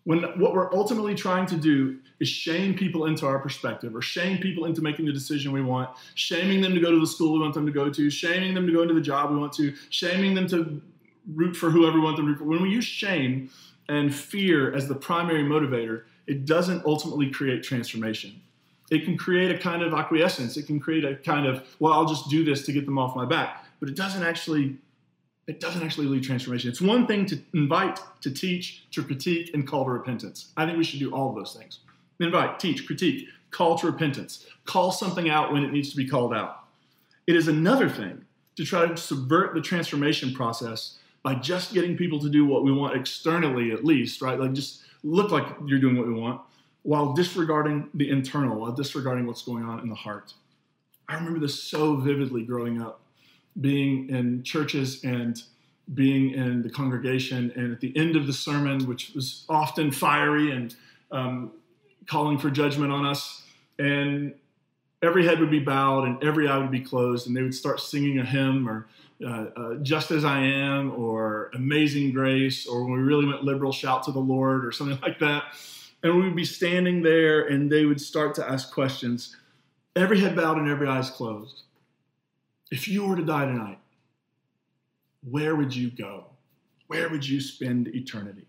When 0.04 0.22
what 0.40 0.54
we're 0.54 0.72
ultimately 0.72 1.14
trying 1.14 1.46
to 1.46 1.56
do 1.56 1.98
is 2.20 2.28
shame 2.28 2.74
people 2.74 3.06
into 3.06 3.26
our 3.26 3.38
perspective 3.38 3.94
or 3.94 4.00
shame 4.00 4.38
people 4.38 4.64
into 4.64 4.80
making 4.80 5.04
the 5.04 5.12
decision 5.12 5.52
we 5.52 5.62
want, 5.62 5.90
shaming 6.14 6.60
them 6.60 6.74
to 6.74 6.80
go 6.80 6.90
to 6.90 6.98
the 6.98 7.06
school 7.06 7.34
we 7.34 7.40
want 7.40 7.54
them 7.54 7.66
to 7.66 7.72
go 7.72 7.90
to, 7.90 8.08
shaming 8.08 8.54
them 8.54 8.66
to 8.66 8.72
go 8.72 8.82
into 8.82 8.94
the 8.94 9.00
job 9.00 9.30
we 9.30 9.36
want 9.36 9.52
to, 9.54 9.74
shaming 9.90 10.34
them 10.34 10.46
to 10.48 10.80
root 11.34 11.54
for 11.54 11.70
whoever 11.70 11.98
we 11.98 12.04
want 12.04 12.16
them 12.16 12.26
to 12.26 12.32
root 12.32 12.38
for. 12.38 12.44
When 12.44 12.62
we 12.62 12.70
use 12.70 12.84
shame, 12.84 13.50
and 13.90 14.14
fear 14.14 14.72
as 14.72 14.86
the 14.86 14.94
primary 14.94 15.42
motivator, 15.42 16.04
it 16.28 16.46
doesn't 16.46 16.84
ultimately 16.86 17.28
create 17.28 17.64
transformation. 17.64 18.40
It 18.90 19.04
can 19.04 19.16
create 19.16 19.50
a 19.52 19.58
kind 19.58 19.82
of 19.82 19.94
acquiescence. 19.94 20.56
It 20.56 20.66
can 20.66 20.80
create 20.80 21.04
a 21.04 21.14
kind 21.16 21.46
of, 21.46 21.64
well, 21.78 21.92
I'll 21.92 22.06
just 22.06 22.28
do 22.28 22.44
this 22.44 22.66
to 22.66 22.72
get 22.72 22.86
them 22.86 22.98
off 22.98 23.14
my 23.14 23.24
back. 23.24 23.64
But 23.78 23.88
it 23.88 23.94
doesn't 23.94 24.24
actually, 24.24 24.76
it 25.46 25.60
doesn't 25.60 25.82
actually 25.82 26.06
lead 26.08 26.24
transformation. 26.24 26.70
It's 26.70 26.80
one 26.80 27.06
thing 27.06 27.24
to 27.26 27.38
invite, 27.54 28.00
to 28.22 28.30
teach, 28.30 28.90
to 28.90 29.02
critique, 29.02 29.50
and 29.54 29.66
call 29.66 29.84
to 29.84 29.90
repentance. 29.90 30.52
I 30.56 30.66
think 30.66 30.76
we 30.76 30.84
should 30.84 30.98
do 30.98 31.14
all 31.14 31.30
of 31.30 31.36
those 31.36 31.54
things. 31.54 31.78
Invite, 32.18 32.58
teach, 32.58 32.86
critique, 32.86 33.28
call 33.50 33.78
to 33.78 33.86
repentance, 33.86 34.46
call 34.64 34.92
something 34.92 35.30
out 35.30 35.52
when 35.52 35.64
it 35.64 35.72
needs 35.72 35.90
to 35.90 35.96
be 35.96 36.06
called 36.06 36.34
out. 36.34 36.64
It 37.26 37.36
is 37.36 37.48
another 37.48 37.88
thing 37.88 38.24
to 38.56 38.64
try 38.64 38.86
to 38.86 38.96
subvert 38.96 39.54
the 39.54 39.60
transformation 39.60 40.34
process 40.34 40.98
by 41.22 41.34
just 41.36 41.72
getting 41.72 41.96
people 41.96 42.18
to 42.18 42.28
do 42.28 42.44
what 42.44 42.64
we 42.64 42.72
want 42.72 42.96
externally, 42.96 43.70
at 43.70 43.84
least, 43.84 44.20
right? 44.20 44.38
Like 44.38 44.52
just 44.52 44.82
look 45.02 45.30
like 45.30 45.46
you're 45.66 45.78
doing 45.78 45.96
what 45.96 46.06
we 46.06 46.12
want 46.12 46.40
while 46.82 47.12
disregarding 47.12 47.88
the 47.94 48.10
internal, 48.10 48.58
while 48.58 48.72
disregarding 48.72 49.26
what's 49.26 49.42
going 49.42 49.64
on 49.64 49.80
in 49.80 49.88
the 49.88 49.94
heart. 49.94 50.32
I 51.08 51.14
remember 51.14 51.40
this 51.40 51.62
so 51.62 51.96
vividly 51.96 52.42
growing 52.42 52.80
up, 52.80 53.00
being 53.60 54.08
in 54.10 54.42
churches 54.42 55.04
and 55.04 55.42
being 55.92 56.30
in 56.30 56.62
the 56.62 56.70
congregation, 56.70 57.52
and 57.56 57.72
at 57.72 57.80
the 57.80 57.96
end 57.96 58.16
of 58.16 58.26
the 58.26 58.32
sermon, 58.32 58.86
which 58.86 59.12
was 59.14 59.44
often 59.48 59.90
fiery 59.90 60.52
and 60.52 60.76
um, 61.10 61.50
calling 62.06 62.38
for 62.38 62.48
judgment 62.48 62.92
on 62.92 63.04
us, 63.04 63.42
and 63.78 64.34
every 65.02 65.26
head 65.26 65.40
would 65.40 65.50
be 65.50 65.58
bowed 65.58 66.04
and 66.04 66.22
every 66.22 66.46
eye 66.46 66.58
would 66.58 66.70
be 66.70 66.80
closed, 66.80 67.26
and 67.26 67.36
they 67.36 67.42
would 67.42 67.54
start 67.54 67.80
singing 67.80 68.18
a 68.18 68.24
hymn 68.24 68.68
or 68.68 68.86
uh, 69.24 69.46
uh, 69.56 69.74
Just 69.76 70.10
as 70.10 70.24
I 70.24 70.40
Am 70.40 70.92
or 70.92 71.50
Amazing 71.54 72.12
Grace, 72.12 72.66
or 72.66 72.84
when 72.84 72.92
we 72.92 73.00
really 73.00 73.26
went 73.26 73.44
liberal, 73.44 73.72
Shout 73.72 74.04
to 74.04 74.12
the 74.12 74.20
Lord, 74.20 74.64
or 74.64 74.72
something 74.72 74.98
like 75.02 75.18
that. 75.18 75.44
And 76.02 76.16
we 76.16 76.22
would 76.22 76.36
be 76.36 76.44
standing 76.44 77.02
there 77.02 77.46
and 77.46 77.70
they 77.70 77.84
would 77.84 78.00
start 78.00 78.34
to 78.36 78.48
ask 78.48 78.72
questions, 78.72 79.36
every 79.96 80.20
head 80.20 80.34
bowed 80.34 80.58
and 80.58 80.70
every 80.70 80.88
eyes 80.88 81.10
closed. 81.10 81.64
If 82.70 82.88
you 82.88 83.04
were 83.04 83.16
to 83.16 83.24
die 83.24 83.46
tonight, 83.46 83.78
where 85.28 85.56
would 85.56 85.74
you 85.74 85.90
go? 85.90 86.26
Where 86.86 87.08
would 87.08 87.28
you 87.28 87.40
spend 87.40 87.88
eternity? 87.88 88.46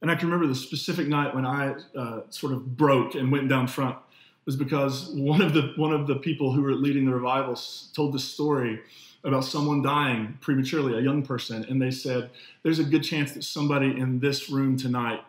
And 0.00 0.10
I 0.10 0.16
can 0.16 0.28
remember 0.28 0.48
the 0.48 0.58
specific 0.58 1.06
night 1.06 1.34
when 1.34 1.46
I 1.46 1.76
uh, 1.96 2.22
sort 2.30 2.52
of 2.52 2.76
broke 2.76 3.14
and 3.14 3.30
went 3.30 3.48
down 3.48 3.68
front 3.68 3.96
was 4.44 4.56
because 4.56 5.10
one 5.10 5.40
of 5.40 5.54
the 5.54 5.72
one 5.76 5.92
of 5.92 6.08
the 6.08 6.16
people 6.16 6.52
who 6.52 6.62
were 6.62 6.74
leading 6.74 7.04
the 7.04 7.14
revival 7.14 7.56
told 7.94 8.12
this 8.12 8.24
story 8.24 8.80
about 9.24 9.44
someone 9.44 9.82
dying 9.82 10.36
prematurely, 10.40 10.98
a 10.98 11.00
young 11.00 11.22
person, 11.22 11.64
and 11.68 11.80
they 11.80 11.92
said, 11.92 12.30
There's 12.64 12.80
a 12.80 12.84
good 12.84 13.04
chance 13.04 13.32
that 13.32 13.44
somebody 13.44 13.96
in 13.96 14.18
this 14.18 14.50
room 14.50 14.76
tonight 14.76 15.20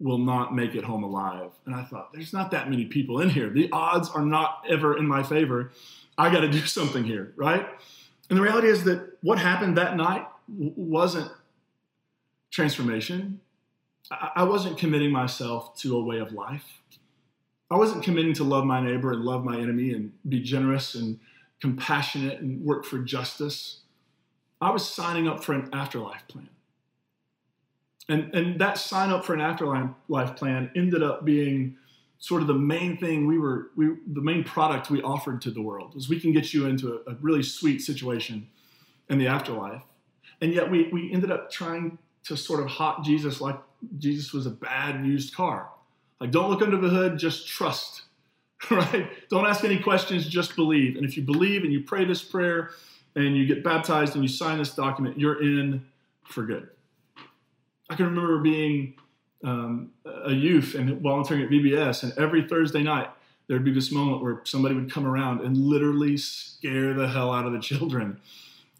will 0.00 0.18
not 0.18 0.54
make 0.54 0.74
it 0.74 0.82
home 0.82 1.04
alive. 1.04 1.50
And 1.66 1.74
I 1.74 1.84
thought, 1.84 2.12
There's 2.12 2.32
not 2.32 2.50
that 2.50 2.70
many 2.70 2.86
people 2.86 3.20
in 3.20 3.30
here. 3.30 3.50
The 3.50 3.68
odds 3.70 4.08
are 4.10 4.24
not 4.24 4.64
ever 4.68 4.96
in 4.96 5.06
my 5.06 5.22
favor. 5.22 5.72
I 6.16 6.32
got 6.32 6.40
to 6.40 6.48
do 6.48 6.60
something 6.66 7.04
here, 7.04 7.32
right? 7.36 7.66
And 8.28 8.38
the 8.38 8.42
reality 8.42 8.68
is 8.68 8.84
that 8.84 9.18
what 9.22 9.38
happened 9.38 9.76
that 9.76 9.96
night 9.96 10.26
wasn't 10.48 11.30
transformation. 12.50 13.40
I 14.10 14.44
wasn't 14.44 14.78
committing 14.78 15.12
myself 15.12 15.76
to 15.78 15.96
a 15.96 16.02
way 16.02 16.18
of 16.18 16.32
life. 16.32 16.82
I 17.70 17.76
wasn't 17.76 18.02
committing 18.02 18.32
to 18.34 18.44
love 18.44 18.64
my 18.64 18.80
neighbor 18.80 19.12
and 19.12 19.22
love 19.22 19.44
my 19.44 19.56
enemy 19.58 19.92
and 19.92 20.12
be 20.28 20.40
generous 20.40 20.96
and 20.96 21.20
compassionate 21.60 22.40
and 22.40 22.64
work 22.64 22.84
for 22.84 22.98
justice. 22.98 23.80
I 24.60 24.70
was 24.70 24.88
signing 24.88 25.28
up 25.28 25.44
for 25.44 25.52
an 25.52 25.68
afterlife 25.72 26.26
plan. 26.26 26.48
And, 28.10 28.34
and 28.34 28.60
that 28.60 28.76
sign 28.76 29.10
up 29.10 29.24
for 29.24 29.34
an 29.34 29.40
afterlife 29.40 30.34
plan 30.34 30.68
ended 30.74 31.00
up 31.00 31.24
being 31.24 31.76
sort 32.18 32.42
of 32.42 32.48
the 32.48 32.54
main 32.54 32.96
thing 32.96 33.24
we 33.24 33.38
were, 33.38 33.70
we, 33.76 33.86
the 34.08 34.20
main 34.20 34.42
product 34.42 34.90
we 34.90 35.00
offered 35.00 35.40
to 35.42 35.50
the 35.52 35.62
world 35.62 35.94
was 35.94 36.08
we 36.08 36.18
can 36.18 36.32
get 36.32 36.52
you 36.52 36.66
into 36.66 37.00
a, 37.06 37.12
a 37.12 37.14
really 37.20 37.42
sweet 37.44 37.80
situation 37.80 38.48
in 39.08 39.18
the 39.18 39.28
afterlife. 39.28 39.84
And 40.40 40.52
yet 40.52 40.68
we, 40.68 40.88
we 40.92 41.12
ended 41.12 41.30
up 41.30 41.52
trying 41.52 41.98
to 42.24 42.36
sort 42.36 42.60
of 42.60 42.66
hot 42.66 43.04
Jesus 43.04 43.40
like 43.40 43.58
Jesus 43.98 44.32
was 44.32 44.44
a 44.44 44.50
bad 44.50 45.06
used 45.06 45.32
car. 45.32 45.70
Like, 46.20 46.32
don't 46.32 46.50
look 46.50 46.62
under 46.62 46.76
the 46.78 46.88
hood, 46.88 47.16
just 47.16 47.46
trust, 47.46 48.02
right? 48.72 49.08
Don't 49.28 49.46
ask 49.46 49.62
any 49.62 49.78
questions, 49.78 50.26
just 50.26 50.56
believe. 50.56 50.96
And 50.96 51.04
if 51.04 51.16
you 51.16 51.22
believe 51.22 51.62
and 51.62 51.72
you 51.72 51.84
pray 51.84 52.04
this 52.04 52.22
prayer 52.22 52.70
and 53.14 53.36
you 53.36 53.46
get 53.46 53.62
baptized 53.62 54.14
and 54.16 54.24
you 54.24 54.28
sign 54.28 54.58
this 54.58 54.74
document, 54.74 55.16
you're 55.16 55.40
in 55.40 55.86
for 56.24 56.44
good. 56.44 56.70
I 57.90 57.94
can 57.94 58.06
remember 58.06 58.38
being 58.38 58.94
um, 59.44 59.90
a 60.24 60.32
youth 60.32 60.74
and 60.74 61.00
volunteering 61.00 61.44
at 61.44 61.50
VBS, 61.50 62.04
and 62.04 62.12
every 62.16 62.48
Thursday 62.48 62.82
night 62.82 63.10
there'd 63.46 63.64
be 63.64 63.72
this 63.72 63.92
moment 63.92 64.22
where 64.22 64.40
somebody 64.44 64.74
would 64.74 64.90
come 64.90 65.06
around 65.06 65.40
and 65.40 65.56
literally 65.56 66.16
scare 66.16 66.94
the 66.94 67.08
hell 67.08 67.32
out 67.32 67.44
of 67.46 67.52
the 67.52 67.60
children 67.60 68.20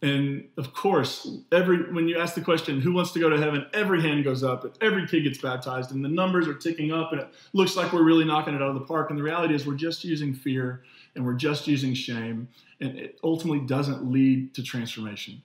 and 0.03 0.49
of 0.57 0.73
course, 0.73 1.29
every 1.53 1.93
when 1.93 2.09
you 2.09 2.19
ask 2.19 2.35
the 2.35 2.41
question, 2.41 2.81
who 2.81 2.93
wants 2.93 3.13
to 3.13 3.21
go 3.21 3.29
to 3.29 3.37
heaven, 3.37 3.67
every 3.75 4.01
hand 4.01 4.25
goes 4.25 4.43
up, 4.43 4.65
and 4.65 4.73
every 4.81 5.07
kid 5.07 5.25
gets 5.25 5.39
baptized, 5.39 5.93
and 5.93 6.03
the 6.03 6.09
numbers 6.09 6.49
are 6.49 6.55
ticking 6.55 6.91
up, 6.91 7.13
and 7.13 7.21
it 7.21 7.29
looks 7.53 7.77
like 7.77 7.93
we're 7.93 8.03
really 8.03 8.25
knocking 8.25 8.55
it 8.55 8.63
out 8.63 8.69
of 8.69 8.75
the 8.75 8.81
park. 8.81 9.11
And 9.11 9.19
the 9.19 9.23
reality 9.23 9.55
is, 9.55 9.67
we're 9.67 9.75
just 9.75 10.03
using 10.03 10.33
fear 10.33 10.83
and 11.15 11.27
we're 11.27 11.35
just 11.35 11.67
using 11.67 11.93
shame, 11.93 12.49
and 12.81 12.97
it 12.97 13.19
ultimately 13.23 13.67
doesn't 13.67 14.11
lead 14.11 14.55
to 14.55 14.63
transformation. 14.63 15.43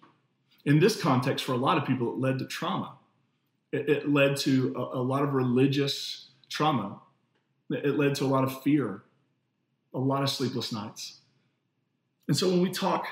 In 0.63 0.79
this 0.79 1.01
context, 1.01 1.43
for 1.43 1.53
a 1.53 1.57
lot 1.57 1.77
of 1.77 1.85
people, 1.85 2.13
it 2.13 2.19
led 2.19 2.39
to 2.39 2.45
trauma. 2.45 2.93
It, 3.75 3.89
it 3.89 4.09
led 4.09 4.37
to 4.37 4.73
a, 4.75 4.99
a 4.99 5.03
lot 5.03 5.23
of 5.23 5.33
religious 5.33 6.29
trauma. 6.49 6.99
It 7.69 7.97
led 7.97 8.15
to 8.15 8.25
a 8.25 8.27
lot 8.35 8.43
of 8.43 8.61
fear, 8.63 9.03
a 9.93 9.99
lot 9.99 10.23
of 10.23 10.29
sleepless 10.29 10.71
nights. 10.71 11.19
And 12.27 12.37
so 12.37 12.49
when 12.49 12.61
we 12.61 12.71
talk 12.71 13.05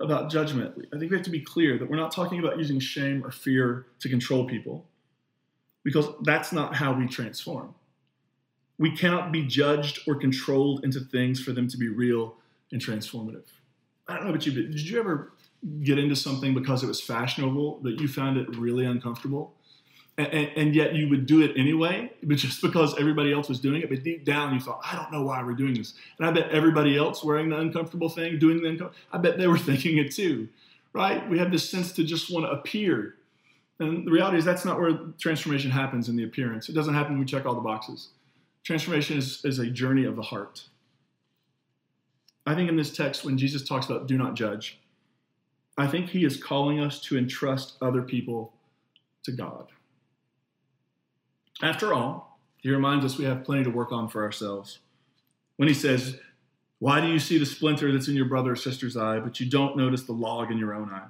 about 0.00 0.30
judgment, 0.30 0.74
I 0.92 0.98
think 0.98 1.10
we 1.10 1.16
have 1.16 1.24
to 1.24 1.30
be 1.30 1.40
clear 1.40 1.78
that 1.78 1.88
we're 1.88 1.96
not 1.96 2.12
talking 2.12 2.38
about 2.38 2.58
using 2.58 2.78
shame 2.78 3.24
or 3.24 3.30
fear 3.30 3.86
to 4.00 4.08
control 4.08 4.46
people, 4.46 4.86
because 5.84 6.06
that's 6.22 6.52
not 6.52 6.74
how 6.74 6.92
we 6.92 7.06
transform. 7.06 7.74
We 8.78 8.94
cannot 8.94 9.32
be 9.32 9.44
judged 9.44 10.00
or 10.06 10.14
controlled 10.14 10.84
into 10.84 11.00
things 11.00 11.40
for 11.40 11.52
them 11.52 11.66
to 11.68 11.76
be 11.76 11.88
real 11.88 12.36
and 12.70 12.80
transformative. 12.80 13.46
I 14.06 14.14
don't 14.14 14.24
know 14.24 14.30
about 14.30 14.46
you, 14.46 14.52
but 14.52 14.70
did 14.70 14.88
you 14.88 15.00
ever 15.00 15.32
get 15.82 15.98
into 15.98 16.14
something 16.14 16.54
because 16.54 16.84
it 16.84 16.86
was 16.86 17.00
fashionable 17.00 17.80
that 17.80 18.00
you 18.00 18.06
found 18.06 18.36
it 18.36 18.48
really 18.56 18.84
uncomfortable? 18.84 19.54
And, 20.18 20.50
and, 20.56 20.74
yet 20.74 20.94
you 20.96 21.08
would 21.08 21.26
do 21.26 21.42
it 21.42 21.52
anyway, 21.56 22.10
but 22.24 22.36
just 22.38 22.60
because 22.60 22.98
everybody 22.98 23.32
else 23.32 23.48
was 23.48 23.60
doing 23.60 23.82
it. 23.82 23.88
But 23.88 24.02
deep 24.02 24.24
down, 24.24 24.52
you 24.52 24.60
thought, 24.60 24.80
I 24.84 24.96
don't 24.96 25.12
know 25.12 25.22
why 25.22 25.42
we're 25.44 25.54
doing 25.54 25.74
this. 25.74 25.94
And 26.18 26.26
I 26.26 26.32
bet 26.32 26.50
everybody 26.50 26.96
else 26.98 27.22
wearing 27.22 27.48
the 27.48 27.58
uncomfortable 27.58 28.08
thing, 28.08 28.38
doing 28.38 28.60
the 28.60 28.68
uncomfortable, 28.68 29.06
I 29.12 29.18
bet 29.18 29.38
they 29.38 29.46
were 29.46 29.58
thinking 29.70 29.98
it 29.98 30.12
too, 30.12 30.48
right? 30.92 31.26
We 31.30 31.38
have 31.38 31.52
this 31.52 31.68
sense 31.68 31.92
to 31.92 32.04
just 32.04 32.32
want 32.32 32.46
to 32.46 32.50
appear. 32.50 33.14
And 33.78 34.04
the 34.06 34.10
reality 34.10 34.38
is 34.38 34.44
that's 34.44 34.64
not 34.64 34.80
where 34.80 34.98
transformation 35.20 35.70
happens 35.70 36.08
in 36.08 36.16
the 36.16 36.24
appearance. 36.24 36.68
It 36.68 36.74
doesn't 36.74 36.94
happen 36.94 37.12
when 37.12 37.20
we 37.20 37.26
check 37.26 37.46
all 37.46 37.54
the 37.54 37.60
boxes. 37.60 38.08
Transformation 38.64 39.16
is, 39.16 39.44
is 39.44 39.60
a 39.60 39.66
journey 39.66 40.04
of 40.04 40.16
the 40.16 40.22
heart. 40.22 40.64
I 42.44 42.56
think 42.56 42.68
in 42.68 42.76
this 42.76 42.90
text, 42.90 43.24
when 43.24 43.38
Jesus 43.38 43.62
talks 43.62 43.86
about 43.86 44.08
do 44.08 44.18
not 44.18 44.34
judge, 44.34 44.80
I 45.76 45.86
think 45.86 46.10
he 46.10 46.24
is 46.24 46.42
calling 46.42 46.80
us 46.80 47.00
to 47.02 47.16
entrust 47.16 47.76
other 47.80 48.02
people 48.02 48.52
to 49.22 49.30
God. 49.30 49.68
After 51.62 51.92
all, 51.92 52.38
he 52.58 52.70
reminds 52.70 53.04
us 53.04 53.18
we 53.18 53.24
have 53.24 53.44
plenty 53.44 53.64
to 53.64 53.70
work 53.70 53.92
on 53.92 54.08
for 54.08 54.22
ourselves. 54.22 54.78
When 55.56 55.68
he 55.68 55.74
says, 55.74 56.18
Why 56.78 57.00
do 57.00 57.08
you 57.08 57.18
see 57.18 57.38
the 57.38 57.46
splinter 57.46 57.90
that's 57.92 58.08
in 58.08 58.14
your 58.14 58.26
brother 58.26 58.52
or 58.52 58.56
sister's 58.56 58.96
eye, 58.96 59.18
but 59.18 59.40
you 59.40 59.46
don't 59.48 59.76
notice 59.76 60.02
the 60.04 60.12
log 60.12 60.50
in 60.50 60.58
your 60.58 60.74
own 60.74 60.90
eye? 60.90 61.08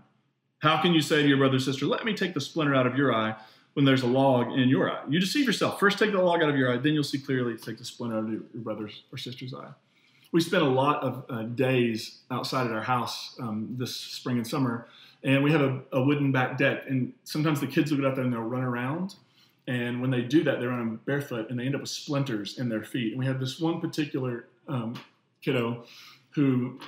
How 0.61 0.81
can 0.81 0.93
you 0.93 1.01
say 1.01 1.23
to 1.23 1.29
your 1.29 1.39
brother 1.39 1.57
or 1.57 1.61
sister, 1.61 1.87
Let 1.87 2.05
me 2.05 2.15
take 2.15 2.35
the 2.35 2.41
splinter 2.41 2.75
out 2.75 2.87
of 2.87 2.97
your 2.97 3.15
eye 3.15 3.37
when 3.75 3.85
there's 3.85 4.03
a 4.03 4.07
log 4.07 4.53
in 4.53 4.69
your 4.69 4.91
eye? 4.91 5.03
You 5.09 5.21
deceive 5.21 5.47
yourself. 5.47 5.79
First, 5.79 5.99
take 5.99 6.13
the 6.13 6.23
log 6.23 6.43
out 6.43 6.49
of 6.49 6.57
your 6.57 6.73
eye, 6.73 6.79
then 6.79 6.95
you'll 6.95 7.05
see 7.05 7.19
clearly 7.19 7.57
to 7.57 7.63
take 7.63 7.79
the 7.79 7.85
splinter 7.85 8.17
out 8.17 8.25
of 8.25 8.31
your 8.31 8.43
brother's 8.55 9.03
or 9.13 9.19
sister's 9.19 9.53
eye. 9.53 9.71
We 10.33 10.41
spent 10.41 10.63
a 10.63 10.69
lot 10.69 11.03
of 11.03 11.25
uh, 11.31 11.43
days 11.43 12.19
outside 12.31 12.67
at 12.67 12.73
our 12.73 12.83
house 12.83 13.35
um, 13.41 13.75
this 13.79 13.97
spring 13.97 14.37
and 14.37 14.47
summer, 14.47 14.87
and 15.25 15.43
we 15.43 15.51
have 15.53 15.63
a, 15.63 15.81
a 15.93 16.03
wooden 16.03 16.33
back 16.33 16.59
deck. 16.59 16.85
And 16.87 17.15
sometimes 17.25 17.61
the 17.61 17.67
kids 17.67 17.91
will 17.91 17.99
get 17.99 18.07
out 18.07 18.15
there 18.15 18.25
and 18.25 18.33
they'll 18.33 18.43
run 18.43 18.63
around 18.63 19.15
and 19.69 20.01
when 20.01 20.11
they 20.11 20.23
do 20.23 20.43
that, 20.45 20.61
they're 20.61 20.71
run 20.71 20.99
barefoot 21.05 21.51
and 21.51 21.61
they 21.61 21.67
end 21.67 21.75
up 21.75 21.83
with 21.83 21.91
splinters 21.91 22.59
in 22.59 22.71
their 22.71 22.83
feet. 22.83 23.13
And 23.13 23.19
we 23.19 23.27
have 23.27 23.39
this 23.39 23.61
one 23.61 23.83
particular 23.83 24.47
um, 24.67 24.99
kiddo 25.43 25.85
who 26.31 26.81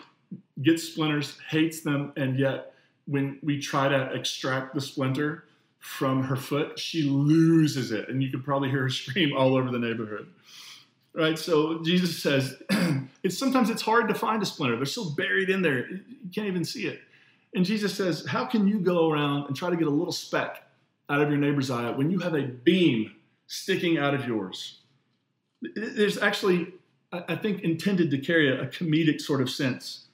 gets 0.62 0.84
splinters, 0.84 1.38
hates 1.50 1.82
them, 1.82 2.14
and 2.16 2.38
yet 2.38 2.72
when 3.04 3.38
we 3.42 3.60
try 3.60 3.86
to 3.86 4.14
extract 4.14 4.74
the 4.74 4.80
splinter 4.80 5.44
from 5.78 6.22
her 6.22 6.36
foot, 6.36 6.78
she 6.78 7.02
loses 7.02 7.92
it. 7.92 8.08
And 8.08 8.22
you 8.22 8.30
could 8.30 8.42
probably 8.42 8.70
hear 8.70 8.82
her 8.82 8.90
scream 8.90 9.36
all 9.36 9.56
over 9.56 9.70
the 9.70 9.78
neighborhood. 9.78 10.28
Right? 11.12 11.38
So 11.38 11.82
Jesus 11.82 12.22
says, 12.22 12.62
it's 13.22 13.36
sometimes 13.36 13.68
it's 13.68 13.82
hard 13.82 14.08
to 14.08 14.14
find 14.14 14.42
a 14.42 14.46
splinter. 14.46 14.76
They're 14.76 14.86
still 14.86 15.10
buried 15.10 15.50
in 15.50 15.60
there, 15.60 15.86
you 15.90 16.30
can't 16.34 16.46
even 16.46 16.64
see 16.64 16.86
it. 16.86 17.00
And 17.54 17.62
Jesus 17.62 17.94
says, 17.94 18.24
How 18.24 18.46
can 18.46 18.66
you 18.66 18.78
go 18.78 19.10
around 19.10 19.48
and 19.48 19.56
try 19.56 19.68
to 19.68 19.76
get 19.76 19.86
a 19.86 19.90
little 19.90 20.12
speck 20.12 20.69
out 21.10 21.20
of 21.20 21.28
your 21.28 21.38
neighbor's 21.38 21.70
eye 21.70 21.90
when 21.90 22.10
you 22.10 22.20
have 22.20 22.34
a 22.34 22.42
beam 22.42 23.12
sticking 23.46 23.98
out 23.98 24.14
of 24.14 24.26
yours. 24.26 24.78
There's 25.60 26.16
actually, 26.16 26.68
I 27.12 27.34
think, 27.34 27.62
intended 27.62 28.10
to 28.12 28.18
carry 28.18 28.48
a 28.48 28.66
comedic 28.66 29.20
sort 29.20 29.42
of 29.42 29.50
sense. 29.50 30.06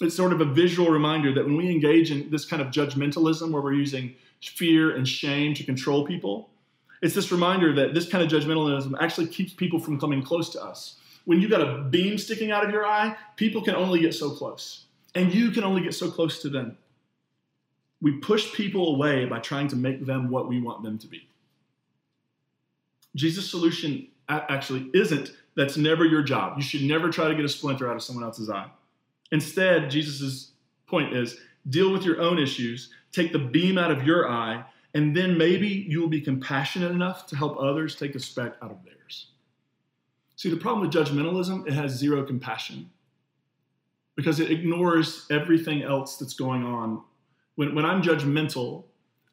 It's 0.00 0.14
sort 0.14 0.32
of 0.32 0.40
a 0.40 0.44
visual 0.44 0.90
reminder 0.90 1.34
that 1.34 1.44
when 1.44 1.56
we 1.56 1.68
engage 1.70 2.12
in 2.12 2.30
this 2.30 2.44
kind 2.44 2.62
of 2.62 2.68
judgmentalism 2.68 3.50
where 3.50 3.60
we're 3.60 3.74
using 3.74 4.14
fear 4.40 4.94
and 4.94 5.06
shame 5.06 5.54
to 5.54 5.64
control 5.64 6.06
people, 6.06 6.50
it's 7.02 7.14
this 7.14 7.32
reminder 7.32 7.74
that 7.74 7.94
this 7.94 8.08
kind 8.08 8.24
of 8.24 8.30
judgmentalism 8.30 8.94
actually 9.00 9.26
keeps 9.26 9.52
people 9.52 9.80
from 9.80 9.98
coming 9.98 10.22
close 10.22 10.50
to 10.50 10.62
us. 10.62 10.96
When 11.24 11.40
you've 11.40 11.50
got 11.50 11.60
a 11.60 11.82
beam 11.82 12.16
sticking 12.16 12.52
out 12.52 12.64
of 12.64 12.70
your 12.70 12.86
eye, 12.86 13.16
people 13.36 13.62
can 13.62 13.74
only 13.74 14.00
get 14.00 14.14
so 14.14 14.30
close, 14.30 14.84
and 15.16 15.34
you 15.34 15.50
can 15.50 15.64
only 15.64 15.82
get 15.82 15.94
so 15.94 16.10
close 16.10 16.40
to 16.42 16.48
them 16.48 16.78
we 18.00 18.12
push 18.18 18.52
people 18.52 18.94
away 18.94 19.24
by 19.24 19.38
trying 19.40 19.68
to 19.68 19.76
make 19.76 20.06
them 20.06 20.30
what 20.30 20.48
we 20.48 20.60
want 20.60 20.82
them 20.82 20.98
to 20.98 21.06
be. 21.06 21.28
Jesus' 23.16 23.50
solution 23.50 24.06
actually 24.28 24.90
isn't 24.94 25.32
that's 25.56 25.76
never 25.76 26.04
your 26.04 26.22
job. 26.22 26.56
You 26.56 26.62
should 26.62 26.82
never 26.82 27.10
try 27.10 27.28
to 27.28 27.34
get 27.34 27.44
a 27.44 27.48
splinter 27.48 27.90
out 27.90 27.96
of 27.96 28.02
someone 28.02 28.24
else's 28.24 28.48
eye. 28.48 28.68
Instead, 29.32 29.90
Jesus' 29.90 30.52
point 30.86 31.14
is 31.14 31.38
deal 31.68 31.92
with 31.92 32.04
your 32.04 32.20
own 32.20 32.38
issues, 32.38 32.90
take 33.10 33.32
the 33.32 33.38
beam 33.38 33.76
out 33.76 33.90
of 33.90 34.04
your 34.04 34.28
eye, 34.30 34.64
and 34.94 35.16
then 35.16 35.36
maybe 35.36 35.66
you 35.66 36.00
will 36.00 36.08
be 36.08 36.20
compassionate 36.20 36.92
enough 36.92 37.26
to 37.26 37.36
help 37.36 37.58
others 37.58 37.96
take 37.96 38.14
a 38.14 38.20
speck 38.20 38.54
out 38.62 38.70
of 38.70 38.84
theirs. 38.84 39.28
See, 40.36 40.48
the 40.48 40.56
problem 40.56 40.86
with 40.86 40.94
judgmentalism, 40.94 41.66
it 41.66 41.72
has 41.72 41.92
zero 41.92 42.24
compassion 42.24 42.90
because 44.14 44.38
it 44.40 44.50
ignores 44.50 45.26
everything 45.30 45.82
else 45.82 46.16
that's 46.16 46.34
going 46.34 46.64
on 46.64 47.02
when, 47.58 47.74
when 47.74 47.84
I'm 47.84 48.02
judgmental, 48.02 48.84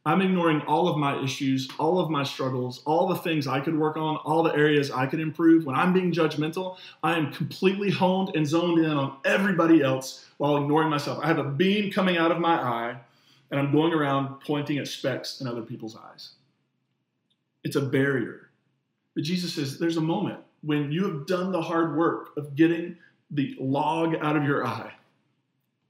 I'm 0.04 0.20
ignoring 0.20 0.62
all 0.62 0.88
of 0.88 0.98
my 0.98 1.22
issues, 1.24 1.70
all 1.78 2.00
of 2.00 2.10
my 2.10 2.24
struggles, 2.24 2.82
all 2.84 3.08
the 3.08 3.18
things 3.18 3.46
I 3.46 3.60
could 3.60 3.78
work 3.78 3.98
on, 3.98 4.18
all 4.18 4.42
the 4.42 4.56
areas 4.56 4.90
I 4.90 5.06
could 5.06 5.20
improve. 5.20 5.68
When 5.68 5.76
I'm 5.76 5.94
being 5.94 6.12
judgmental, 6.12 6.78
I 7.04 7.20
am 7.20 7.32
completely 7.32 7.92
honed 7.92 8.36
and 8.36 8.48
zoned 8.48 8.84
in 8.84 8.90
on 8.90 9.18
everybody 9.26 9.84
else 9.84 10.26
while 10.38 10.58
ignoring 10.58 10.90
myself. 10.90 11.20
I 11.22 11.28
have 11.28 11.38
a 11.38 11.44
beam 11.44 11.92
coming 11.92 12.18
out 12.18 12.32
of 12.32 12.40
my 12.40 12.56
eye, 12.56 12.98
and 13.52 13.60
I'm 13.60 13.72
going 13.72 13.94
around 13.94 14.40
pointing 14.40 14.80
at 14.80 14.88
specks 14.88 15.40
in 15.40 15.46
other 15.46 15.62
people's 15.62 15.96
eyes. 15.96 16.32
It's 17.64 17.76
a 17.76 17.82
barrier. 17.82 18.50
But 19.14 19.24
Jesus 19.24 19.54
says 19.54 19.78
there's 19.78 19.98
a 19.98 20.02
moment 20.02 20.40
when 20.64 20.92
you 20.92 21.04
have 21.04 21.28
done 21.28 21.52
the 21.52 21.62
hard 21.62 21.96
work 21.96 22.36
of 22.38 22.56
getting 22.56 22.98
the 23.30 23.56
log 23.60 24.16
out 24.16 24.36
of 24.36 24.46
your 24.46 24.66
eye 24.66 24.94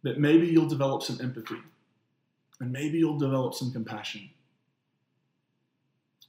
that 0.04 0.20
maybe 0.20 0.48
you'll 0.48 0.68
develop 0.68 1.02
some 1.02 1.18
empathy 1.22 1.62
and 2.60 2.72
maybe 2.72 2.98
you'll 2.98 3.18
develop 3.18 3.54
some 3.54 3.72
compassion. 3.72 4.30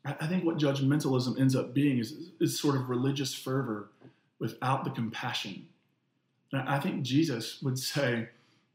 I 0.05 0.27
think 0.29 0.45
what 0.45 0.57
judgmentalism 0.57 1.39
ends 1.41 1.57
up 1.57 1.75
being 1.75 1.99
is, 1.99 2.31
is 2.41 2.61
sort 2.61 2.77
of 2.77 2.89
religious 2.89 3.35
fervor 3.35 3.91
without 4.39 4.85
the 4.85 4.91
compassion. 4.91 5.67
And 6.53 6.69
I 6.69 6.79
think 6.79 7.03
Jesus 7.03 7.61
would 7.63 7.77
say, 7.79 8.29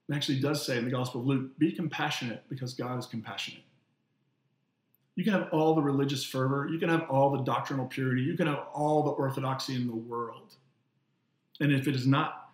and 0.07 0.17
actually 0.17 0.41
does 0.41 0.65
say 0.65 0.77
in 0.77 0.83
the 0.83 0.91
Gospel 0.91 1.21
of 1.21 1.27
Luke, 1.27 1.57
be 1.57 1.71
compassionate 1.71 2.43
because 2.49 2.73
God 2.73 2.99
is 2.99 3.05
compassionate. 3.05 3.63
You 5.15 5.23
can 5.23 5.33
have 5.33 5.49
all 5.53 5.73
the 5.73 5.81
religious 5.81 6.23
fervor, 6.23 6.67
you 6.69 6.79
can 6.79 6.89
have 6.89 7.09
all 7.09 7.29
the 7.29 7.43
doctrinal 7.43 7.85
purity, 7.85 8.23
you 8.23 8.35
can 8.35 8.47
have 8.47 8.65
all 8.73 9.03
the 9.03 9.11
orthodoxy 9.11 9.75
in 9.75 9.87
the 9.87 9.95
world. 9.95 10.55
And 11.61 11.71
if 11.71 11.87
it 11.87 11.95
is 11.95 12.07
not 12.07 12.49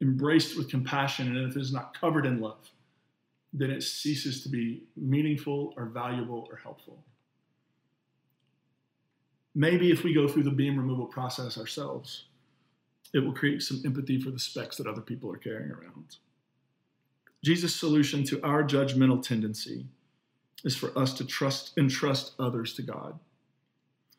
embraced 0.00 0.56
with 0.56 0.68
compassion 0.68 1.36
and 1.36 1.50
if 1.50 1.56
it 1.56 1.60
is 1.60 1.72
not 1.72 1.98
covered 1.98 2.26
in 2.26 2.40
love, 2.40 2.70
then 3.52 3.70
it 3.70 3.82
ceases 3.82 4.42
to 4.42 4.48
be 4.48 4.84
meaningful 4.96 5.74
or 5.76 5.86
valuable 5.86 6.46
or 6.50 6.56
helpful. 6.56 7.04
Maybe 9.54 9.90
if 9.90 10.04
we 10.04 10.14
go 10.14 10.28
through 10.28 10.44
the 10.44 10.50
beam 10.50 10.76
removal 10.76 11.06
process 11.06 11.58
ourselves, 11.58 12.26
it 13.12 13.18
will 13.18 13.32
create 13.32 13.62
some 13.62 13.82
empathy 13.84 14.20
for 14.20 14.30
the 14.30 14.38
specks 14.38 14.76
that 14.76 14.86
other 14.86 15.00
people 15.00 15.32
are 15.32 15.36
carrying 15.36 15.70
around. 15.70 16.16
Jesus' 17.42 17.74
solution 17.74 18.22
to 18.24 18.40
our 18.42 18.62
judgmental 18.62 19.20
tendency 19.20 19.86
is 20.64 20.76
for 20.76 20.96
us 20.96 21.14
to 21.14 21.24
trust 21.24 21.76
and 21.76 21.90
trust 21.90 22.34
others 22.38 22.74
to 22.74 22.82
God. 22.82 23.18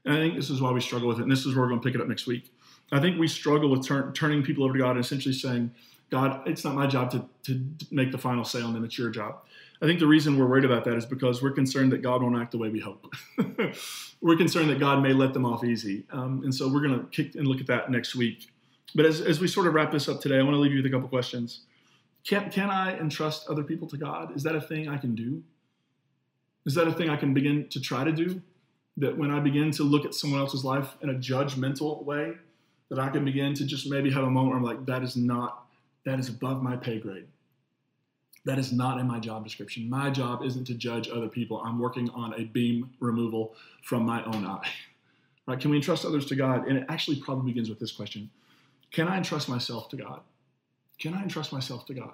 And 0.06 0.16
I 0.16 0.18
think 0.18 0.36
this 0.36 0.50
is 0.50 0.62
why 0.62 0.72
we 0.72 0.82
struggle 0.82 1.08
with 1.08 1.20
it. 1.20 1.24
And 1.24 1.32
this 1.32 1.46
is 1.46 1.56
where 1.56 1.64
we're 1.64 1.70
going 1.70 1.82
to 1.82 1.86
pick 1.86 1.96
it 1.96 2.02
up 2.02 2.08
next 2.08 2.26
week. 2.26 2.52
I 2.92 3.00
think 3.00 3.20
we 3.20 3.28
struggle 3.28 3.70
with 3.70 3.86
turn, 3.86 4.12
turning 4.14 4.44
people 4.44 4.64
over 4.64 4.74
to 4.74 4.80
God 4.80 4.92
and 4.92 5.00
essentially 5.06 5.34
saying, 5.34 5.72
God, 6.12 6.48
it's 6.48 6.64
not 6.64 6.76
my 6.76 6.88
job 6.88 7.10
to, 7.12 7.26
to 7.44 7.66
make 7.90 8.12
the 8.12 8.18
final 8.18 8.44
say 8.44 8.62
on 8.62 8.74
them, 8.74 8.84
it's 8.84 8.98
your 8.98 9.10
job. 9.10 9.40
I 9.82 9.86
think 9.86 10.00
the 10.00 10.08
reason 10.08 10.38
we're 10.38 10.46
worried 10.46 10.66
about 10.66 10.84
that 10.86 10.96
is 10.96 11.06
because 11.06 11.42
we're 11.42 11.52
concerned 11.52 11.92
that 11.92 12.04
God 12.04 12.22
won't 12.22 12.38
act 12.38 12.52
the 12.52 12.58
way 12.60 12.70
we 12.70 12.80
hope. 12.80 13.12
we're 14.22 14.36
concerned 14.36 14.70
that 14.70 14.80
God 14.80 15.02
may 15.02 15.14
let 15.14 15.34
them 15.34 15.46
off 15.46 15.64
easy. 15.64 16.04
Um, 16.12 16.42
and 16.44 16.54
so 16.54 16.68
we're 16.68 16.82
going 16.82 17.00
to 17.00 17.06
kick 17.08 17.36
and 17.36 17.48
look 17.48 17.60
at 17.60 17.68
that 17.68 17.90
next 17.90 18.14
week. 18.14 18.52
But 18.94 19.06
as, 19.06 19.22
as 19.22 19.40
we 19.40 19.48
sort 19.48 19.66
of 19.68 19.74
wrap 19.74 19.92
this 19.92 20.08
up 20.08 20.20
today, 20.20 20.38
I 20.38 20.44
want 20.44 20.54
to 20.54 20.60
leave 20.60 20.72
you 20.72 20.84
with 20.84 20.86
a 20.86 20.90
couple 20.90 21.08
questions. 21.08 21.62
Can, 22.28 22.52
can 22.52 22.70
I 22.70 23.00
entrust 23.00 23.50
other 23.50 23.64
people 23.64 23.88
to 23.88 23.98
God? 23.98 24.36
Is 24.36 24.44
that 24.44 24.56
a 24.56 24.62
thing 24.62 24.88
I 24.88 24.98
can 24.98 25.16
do? 25.16 25.42
Is 26.66 26.76
that 26.76 26.88
a 26.88 26.92
thing 26.92 27.10
I 27.10 27.16
can 27.16 27.34
begin 27.34 27.68
to 27.70 27.80
try 27.80 28.04
to 28.04 28.12
do? 28.12 28.42
That 28.98 29.18
when 29.18 29.32
I 29.32 29.40
begin 29.40 29.72
to 29.72 29.84
look 29.84 30.06
at 30.06 30.14
someone 30.14 30.40
else's 30.40 30.64
life 30.64 30.96
in 31.02 31.10
a 31.10 31.14
judgmental 31.14 32.04
way, 32.04 32.34
that 32.90 33.00
I 33.00 33.10
can 33.10 33.26
begin 33.26 33.54
to 33.56 33.66
just 33.66 33.90
maybe 33.90 34.12
have 34.12 34.24
a 34.24 34.30
moment 34.30 34.50
where 34.50 34.58
I'm 34.58 34.64
like, 34.64 34.86
that 34.86 35.02
is 35.02 35.16
not, 35.16 35.66
that 36.06 36.20
is 36.20 36.30
above 36.30 36.62
my 36.62 36.76
pay 36.76 37.00
grade. 37.00 37.28
That 38.46 38.58
is 38.58 38.72
not 38.72 39.00
in 39.00 39.08
my 39.08 39.20
job 39.20 39.44
description. 39.44 39.90
My 39.90 40.10
job 40.10 40.44
isn't 40.44 40.66
to 40.66 40.74
judge 40.74 41.10
other 41.10 41.28
people. 41.28 41.62
I'm 41.64 41.78
working 41.78 42.10
on 42.10 42.34
a 42.34 42.46
beam 42.46 42.90
removal 43.00 43.54
from 43.84 44.04
my 44.06 44.24
own 44.26 44.46
eye. 44.46 44.70
Right? 45.48 45.60
Can 45.60 45.72
we 45.72 45.78
entrust 45.78 46.06
others 46.06 46.28
to 46.28 46.36
God? 46.36 46.68
And 46.68 46.78
it 46.78 46.86
actually 46.88 47.20
probably 47.20 47.52
begins 47.52 47.68
with 47.68 47.80
this 47.80 47.92
question 47.92 48.30
Can 48.92 49.08
I 49.08 49.18
entrust 49.18 49.50
myself 49.50 49.90
to 49.90 49.98
God? 49.98 50.22
Can 51.00 51.16
I 51.16 51.24
entrust 51.24 51.52
myself 51.52 51.88
to 51.88 51.96
God? 51.96 52.14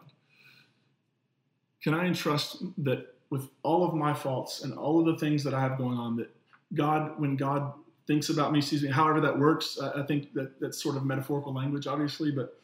Can 1.83 1.93
I 1.93 2.05
entrust 2.05 2.63
that 2.79 3.13
with 3.29 3.49
all 3.63 3.85
of 3.85 3.93
my 3.93 4.13
faults 4.13 4.63
and 4.63 4.73
all 4.73 4.99
of 4.99 5.05
the 5.05 5.17
things 5.17 5.43
that 5.43 5.53
I 5.53 5.59
have 5.59 5.77
going 5.77 5.97
on, 5.97 6.15
that 6.15 6.33
God, 6.73 7.19
when 7.19 7.35
God 7.35 7.73
thinks 8.07 8.29
about 8.29 8.53
me, 8.53 8.61
sees 8.61 8.81
me, 8.81 8.89
however 8.89 9.19
that 9.21 9.37
works, 9.37 9.77
I 9.79 10.03
think 10.03 10.33
that 10.33 10.59
that's 10.59 10.81
sort 10.81 10.95
of 10.95 11.05
metaphorical 11.05 11.53
language, 11.53 11.87
obviously, 11.87 12.31
but 12.31 12.57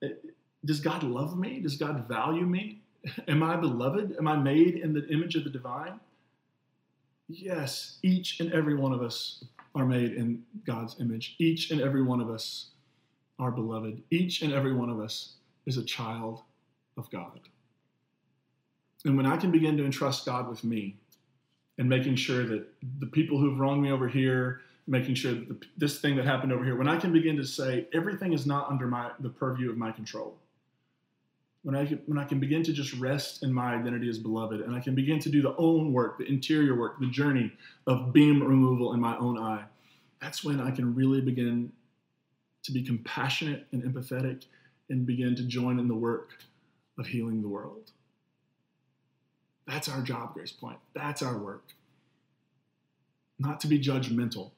it, 0.00 0.24
does 0.64 0.80
God 0.80 1.02
love 1.02 1.38
me? 1.38 1.60
Does 1.60 1.76
God 1.76 2.08
value 2.08 2.46
me? 2.46 2.82
Am 3.28 3.42
I 3.42 3.56
beloved? 3.56 4.16
Am 4.18 4.26
I 4.26 4.36
made 4.36 4.76
in 4.76 4.92
the 4.92 5.06
image 5.08 5.36
of 5.36 5.44
the 5.44 5.50
divine? 5.50 6.00
Yes, 7.28 7.98
each 8.02 8.40
and 8.40 8.52
every 8.52 8.74
one 8.74 8.92
of 8.92 9.02
us 9.02 9.44
are 9.74 9.84
made 9.84 10.12
in 10.12 10.42
God's 10.66 10.98
image. 11.00 11.36
Each 11.38 11.70
and 11.70 11.80
every 11.80 12.02
one 12.02 12.20
of 12.20 12.30
us 12.30 12.70
are 13.38 13.50
beloved. 13.50 14.02
Each 14.10 14.42
and 14.42 14.52
every 14.52 14.74
one 14.74 14.88
of 14.88 14.98
us 14.98 15.34
is 15.66 15.76
a 15.76 15.84
child 15.84 16.42
of 16.96 17.10
God. 17.10 17.40
And 19.04 19.16
when 19.16 19.26
I 19.26 19.36
can 19.36 19.52
begin 19.52 19.76
to 19.76 19.84
entrust 19.84 20.26
God 20.26 20.48
with 20.48 20.64
me 20.64 20.96
and 21.78 21.88
making 21.88 22.16
sure 22.16 22.44
that 22.46 22.66
the 22.98 23.06
people 23.06 23.38
who've 23.38 23.60
wronged 23.60 23.82
me 23.82 23.92
over 23.92 24.08
here, 24.08 24.62
making 24.88 25.14
sure 25.14 25.34
that 25.34 25.48
the, 25.48 25.60
this 25.76 26.00
thing 26.00 26.16
that 26.16 26.24
happened 26.24 26.52
over 26.52 26.64
here, 26.64 26.76
when 26.76 26.88
I 26.88 26.96
can 26.96 27.12
begin 27.12 27.36
to 27.36 27.44
say 27.44 27.86
everything 27.92 28.32
is 28.32 28.46
not 28.46 28.68
under 28.70 28.88
my 28.88 29.12
the 29.20 29.28
purview 29.28 29.70
of 29.70 29.76
my 29.76 29.92
control, 29.92 30.36
when 31.62 31.74
I 31.74 31.86
can, 31.86 32.00
when 32.06 32.18
I 32.18 32.24
can 32.24 32.40
begin 32.40 32.62
to 32.62 32.72
just 32.72 32.94
rest 32.94 33.42
in 33.42 33.52
my 33.52 33.74
identity 33.74 34.08
as 34.08 34.18
beloved, 34.18 34.60
and 34.60 34.74
I 34.74 34.80
can 34.80 34.94
begin 34.94 35.18
to 35.20 35.28
do 35.28 35.42
the 35.42 35.56
own 35.56 35.92
work, 35.92 36.18
the 36.18 36.26
interior 36.26 36.78
work, 36.78 36.98
the 37.00 37.10
journey 37.10 37.52
of 37.86 38.12
beam 38.12 38.42
removal 38.42 38.94
in 38.94 39.00
my 39.00 39.16
own 39.18 39.38
eye, 39.38 39.64
that's 40.20 40.44
when 40.44 40.60
I 40.60 40.70
can 40.70 40.94
really 40.94 41.20
begin 41.20 41.72
to 42.64 42.72
be 42.72 42.82
compassionate 42.82 43.66
and 43.72 43.82
empathetic 43.82 44.44
and 44.90 45.06
begin 45.06 45.34
to 45.36 45.42
join 45.44 45.78
in 45.78 45.88
the 45.88 45.94
work 45.94 46.30
of 46.98 47.06
healing 47.06 47.42
the 47.42 47.48
world. 47.48 47.92
That's 49.66 49.88
our 49.88 50.00
job, 50.00 50.34
Grace 50.34 50.52
Point. 50.52 50.78
That's 50.94 51.22
our 51.22 51.36
work. 51.36 51.64
Not 53.38 53.60
to 53.60 53.66
be 53.68 53.78
judgmental, 53.78 54.50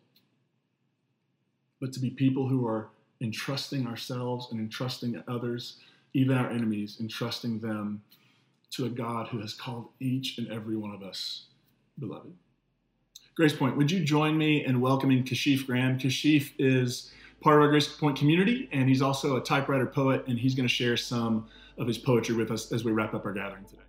but 1.80 1.92
to 1.92 2.00
be 2.00 2.10
people 2.10 2.48
who 2.48 2.66
are 2.66 2.88
entrusting 3.20 3.86
ourselves 3.86 4.48
and 4.50 4.60
entrusting 4.60 5.22
others, 5.28 5.76
even 6.14 6.36
our 6.36 6.50
enemies, 6.50 6.98
entrusting 7.00 7.60
them 7.60 8.02
to 8.70 8.86
a 8.86 8.88
God 8.88 9.28
who 9.28 9.40
has 9.40 9.54
called 9.54 9.88
each 10.00 10.38
and 10.38 10.50
every 10.50 10.76
one 10.76 10.94
of 10.94 11.02
us 11.02 11.46
beloved. 11.98 12.32
Grace 13.36 13.54
Point, 13.54 13.76
would 13.76 13.90
you 13.90 14.04
join 14.04 14.36
me 14.36 14.64
in 14.64 14.80
welcoming 14.80 15.24
Kashif 15.24 15.66
Graham? 15.66 15.98
Kashif 15.98 16.52
is 16.58 17.10
part 17.40 17.56
of 17.56 17.62
our 17.62 17.68
Grace 17.68 17.88
Point 17.88 18.18
community, 18.18 18.68
and 18.72 18.88
he's 18.88 19.02
also 19.02 19.36
a 19.36 19.40
typewriter 19.40 19.86
poet, 19.86 20.24
and 20.26 20.38
he's 20.38 20.54
going 20.54 20.68
to 20.68 20.74
share 20.74 20.96
some 20.96 21.48
of 21.78 21.86
his 21.86 21.96
poetry 21.96 22.34
with 22.34 22.50
us 22.50 22.72
as 22.72 22.84
we 22.84 22.92
wrap 22.92 23.14
up 23.14 23.24
our 23.24 23.32
gathering 23.32 23.64
today. 23.64 23.82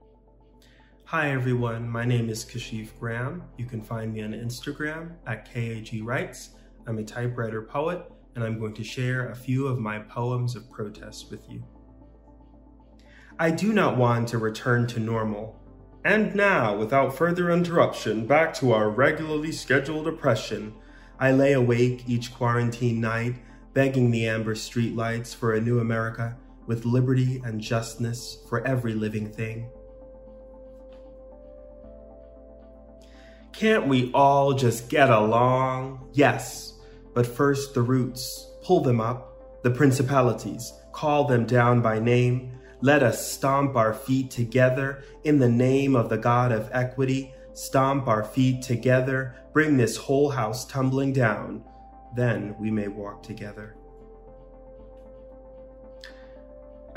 Hi 1.06 1.32
everyone, 1.32 1.90
my 1.90 2.06
name 2.06 2.30
is 2.30 2.46
Kashif 2.46 2.98
Graham. 2.98 3.44
You 3.58 3.66
can 3.66 3.82
find 3.82 4.14
me 4.14 4.22
on 4.22 4.32
Instagram 4.32 5.12
at 5.28 5.52
KAG 5.52 6.02
Writes. 6.02 6.52
I'm 6.88 7.00
a 7.00 7.04
typewriter 7.04 7.62
poet, 7.62 8.10
and 8.36 8.44
I'm 8.44 8.58
going 8.58 8.74
to 8.76 8.84
share 8.84 9.30
a 9.30 9.36
few 9.36 9.68
of 9.68 9.80
my 9.80 10.00
poems 10.00 10.56
of 10.56 10.72
protest 10.72 11.30
with 11.30 11.42
you. 11.50 11.62
I 13.42 13.50
do 13.50 13.74
not 13.74 13.98
want 13.98 14.28
to 14.28 14.38
return 14.38 14.86
to 14.86 15.00
normal. 15.00 15.60
And 16.06 16.36
now, 16.36 16.78
without 16.78 17.18
further 17.18 17.50
interruption, 17.50 18.28
back 18.28 18.54
to 18.60 18.72
our 18.72 18.88
regularly 18.88 19.52
scheduled 19.52 20.08
oppression. 20.08 20.76
I 21.20 21.32
lay 21.32 21.54
awake 21.54 22.04
each 22.06 22.36
quarantine 22.36 23.02
night, 23.02 23.38
begging 23.74 24.12
the 24.12 24.28
amber 24.28 24.54
streetlights 24.54 25.36
for 25.36 25.56
a 25.56 25.60
new 25.60 25.80
America 25.80 26.38
with 26.68 26.86
liberty 26.86 27.42
and 27.44 27.60
justness 27.60 28.38
for 28.48 28.64
every 28.64 28.94
living 28.94 29.32
thing. 29.32 29.72
Can't 33.54 33.88
we 33.88 34.12
all 34.14 34.54
just 34.54 34.88
get 34.88 35.10
along? 35.10 36.08
Yes, 36.14 36.74
but 37.16 37.26
first 37.26 37.74
the 37.74 37.82
roots, 37.82 38.52
pull 38.62 38.82
them 38.82 39.02
up, 39.02 39.64
the 39.64 39.72
principalities, 39.72 40.74
call 40.92 41.24
them 41.24 41.48
down 41.48 41.82
by 41.82 41.98
name. 41.98 42.60
Let 42.82 43.04
us 43.04 43.32
stomp 43.32 43.76
our 43.76 43.94
feet 43.94 44.32
together 44.32 45.04
in 45.24 45.38
the 45.38 45.50
name 45.50 45.96
of 45.96 46.10
the 46.10 46.17
God 46.17 46.52
of 46.52 46.70
equity. 46.74 47.34
Stomp 47.54 48.08
our 48.08 48.24
feet 48.24 48.62
together, 48.62 49.36
bring 49.54 49.78
this 49.78 49.98
whole 49.98 50.30
house 50.30 50.65
tumbling 50.65 51.13
down. 51.13 51.63
Then 52.15 52.56
we 52.60 52.72
may 52.72 52.88
walk 52.88 53.24
together. 53.24 53.76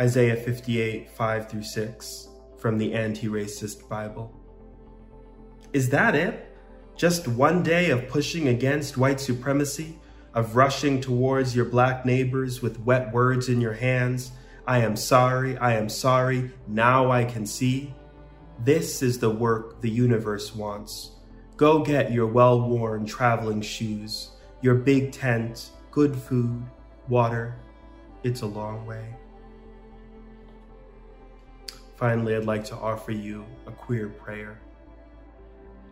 Isaiah 0.00 0.36
58, 0.36 1.10
5 1.10 1.50
through 1.50 1.62
6, 1.62 2.28
from 2.58 2.78
the 2.78 2.94
Anti 2.94 3.28
Racist 3.28 3.88
Bible. 3.88 4.34
Is 5.72 5.90
that 5.90 6.14
it? 6.14 6.48
Just 6.96 7.28
one 7.28 7.62
day 7.62 7.90
of 7.90 8.08
pushing 8.08 8.48
against 8.48 8.96
white 8.96 9.20
supremacy, 9.20 9.98
of 10.32 10.56
rushing 10.56 11.00
towards 11.00 11.54
your 11.54 11.64
black 11.64 12.06
neighbors 12.06 12.62
with 12.62 12.80
wet 12.80 13.12
words 13.12 13.48
in 13.48 13.60
your 13.60 13.72
hands. 13.72 14.32
I 14.66 14.78
am 14.78 14.96
sorry, 14.96 15.58
I 15.58 15.74
am 15.74 15.90
sorry, 15.90 16.50
now 16.66 17.10
I 17.10 17.24
can 17.24 17.44
see. 17.44 17.92
This 18.60 19.02
is 19.02 19.18
the 19.18 19.28
work 19.28 19.82
the 19.82 19.90
universe 19.90 20.54
wants. 20.54 21.10
Go 21.58 21.84
get 21.84 22.12
your 22.12 22.26
well 22.26 22.62
worn 22.62 23.04
traveling 23.04 23.60
shoes, 23.60 24.30
your 24.62 24.74
big 24.74 25.12
tent, 25.12 25.70
good 25.90 26.16
food, 26.16 26.62
water. 27.08 27.56
It's 28.22 28.40
a 28.40 28.46
long 28.46 28.86
way. 28.86 29.14
Finally, 31.96 32.34
I'd 32.34 32.46
like 32.46 32.64
to 32.64 32.76
offer 32.76 33.12
you 33.12 33.44
a 33.66 33.70
queer 33.70 34.08
prayer. 34.08 34.60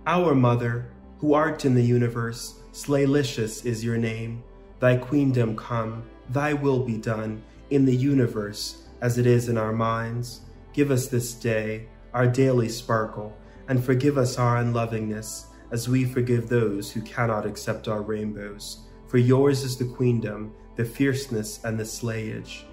Our 0.06 0.34
Mother, 0.34 0.90
who 1.18 1.34
art 1.34 1.66
in 1.66 1.74
the 1.74 1.84
universe, 1.84 2.54
slaylicious 2.72 3.66
is 3.66 3.84
your 3.84 3.98
name. 3.98 4.42
Thy 4.80 4.96
queendom 4.96 5.56
come, 5.56 6.04
thy 6.30 6.54
will 6.54 6.80
be 6.80 6.96
done, 6.96 7.42
in 7.72 7.84
the 7.84 7.96
universe 7.96 8.82
as 9.00 9.18
it 9.18 9.26
is 9.26 9.48
in 9.48 9.56
our 9.56 9.72
minds. 9.72 10.42
Give 10.72 10.90
us 10.90 11.08
this 11.08 11.34
day 11.34 11.88
our 12.14 12.26
daily 12.26 12.68
sparkle, 12.68 13.34
and 13.68 13.82
forgive 13.82 14.18
us 14.18 14.38
our 14.38 14.58
unlovingness, 14.58 15.46
as 15.70 15.88
we 15.88 16.04
forgive 16.04 16.48
those 16.48 16.92
who 16.92 17.00
cannot 17.00 17.46
accept 17.46 17.88
our 17.88 18.02
rainbows. 18.02 18.80
For 19.08 19.18
yours 19.18 19.62
is 19.62 19.78
the 19.78 19.86
queendom, 19.86 20.52
the 20.76 20.84
fierceness, 20.84 21.64
and 21.64 21.78
the 21.78 21.84
slayage. 21.84 22.64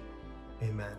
Amen. 0.62 0.92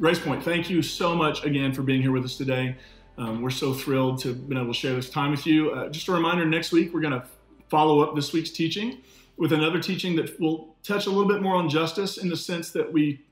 Grace 0.00 0.18
Point, 0.18 0.42
thank 0.42 0.70
you 0.70 0.80
so 0.80 1.14
much 1.14 1.44
again 1.44 1.72
for 1.72 1.82
being 1.82 2.00
here 2.00 2.12
with 2.12 2.24
us 2.24 2.36
today. 2.36 2.76
Um, 3.18 3.42
we're 3.42 3.50
so 3.50 3.74
thrilled 3.74 4.20
to 4.20 4.28
have 4.28 4.48
been 4.48 4.56
able 4.56 4.72
to 4.72 4.78
share 4.78 4.94
this 4.94 5.10
time 5.10 5.32
with 5.32 5.46
you. 5.46 5.70
Uh, 5.70 5.90
just 5.90 6.08
a 6.08 6.12
reminder 6.12 6.46
next 6.46 6.72
week, 6.72 6.94
we're 6.94 7.02
going 7.02 7.12
to 7.12 7.26
follow 7.68 8.00
up 8.00 8.14
this 8.14 8.32
week's 8.32 8.50
teaching 8.50 9.02
with 9.36 9.52
another 9.52 9.80
teaching 9.80 10.16
that 10.16 10.38
will 10.40 10.76
touch 10.82 11.06
a 11.06 11.10
little 11.10 11.28
bit 11.28 11.42
more 11.42 11.56
on 11.56 11.68
justice 11.68 12.18
in 12.18 12.28
the 12.28 12.36
sense 12.36 12.70
that 12.70 12.92
we 12.92 13.24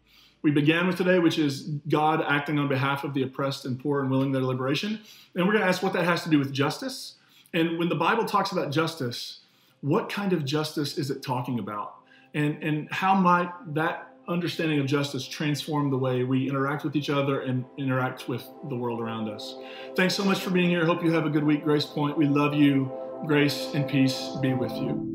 we 0.43 0.51
began 0.51 0.87
with 0.87 0.97
today, 0.97 1.19
which 1.19 1.39
is 1.39 1.69
God 1.89 2.25
acting 2.27 2.59
on 2.59 2.69
behalf 2.69 3.05
of 3.05 3.13
the 3.13 3.23
oppressed 3.23 3.67
and 3.67 3.79
poor 3.79 4.01
and 4.01 4.11
willing 4.11 4.33
their 4.33 4.43
liberation. 4.43 5.01
And 5.35 5.47
we're 5.47 5.53
going 5.53 5.63
to 5.63 5.69
ask 5.69 5.83
what 5.83 5.93
that 5.93 6.05
has 6.05 6.23
to 6.25 6.31
do 6.31 6.39
with 6.39 6.53
justice. 6.53 7.17
And 7.53 7.79
when 7.79 7.89
the 7.89 7.95
Bible 7.95 8.25
talks 8.25 8.53
about 8.53 8.71
justice, 8.71 9.41
what 9.83 10.09
kind 10.09 10.33
of 10.33 10.45
justice 10.45 10.99
is 10.99 11.11
it 11.11 11.23
talking 11.23 11.59
about? 11.59 11.97
And, 12.35 12.63
and 12.63 12.89
how 12.91 13.15
might 13.15 13.51
that 13.75 14.15
understanding 14.29 14.79
of 14.79 14.87
justice 14.87 15.27
transform 15.27 15.91
the 15.91 15.99
way 15.99 16.23
we 16.23 16.49
interact 16.49 16.85
with 16.85 16.95
each 16.95 17.11
other 17.11 17.41
and 17.41 17.65
interact 17.77 18.29
with 18.29 18.47
the 18.69 18.77
world 18.77 19.01
around 19.01 19.29
us? 19.29 19.57
Thanks 19.97 20.15
so 20.15 20.25
much 20.25 20.41
for 20.41 20.51
being 20.51 20.71
here. 20.71 20.87
Hope 20.87 21.03
you 21.03 21.13
have 21.13 21.27
a 21.27 21.31
good 21.31 21.45
week, 21.45 21.65
Grace 21.65 21.87
Point. 21.87 22.17
We 22.17 22.27
love 22.27 22.55
you. 22.55 22.91
Grace 23.27 23.73
and 23.75 23.87
peace 23.87 24.37
be 24.41 24.55
with 24.55 24.73
you. 24.73 25.10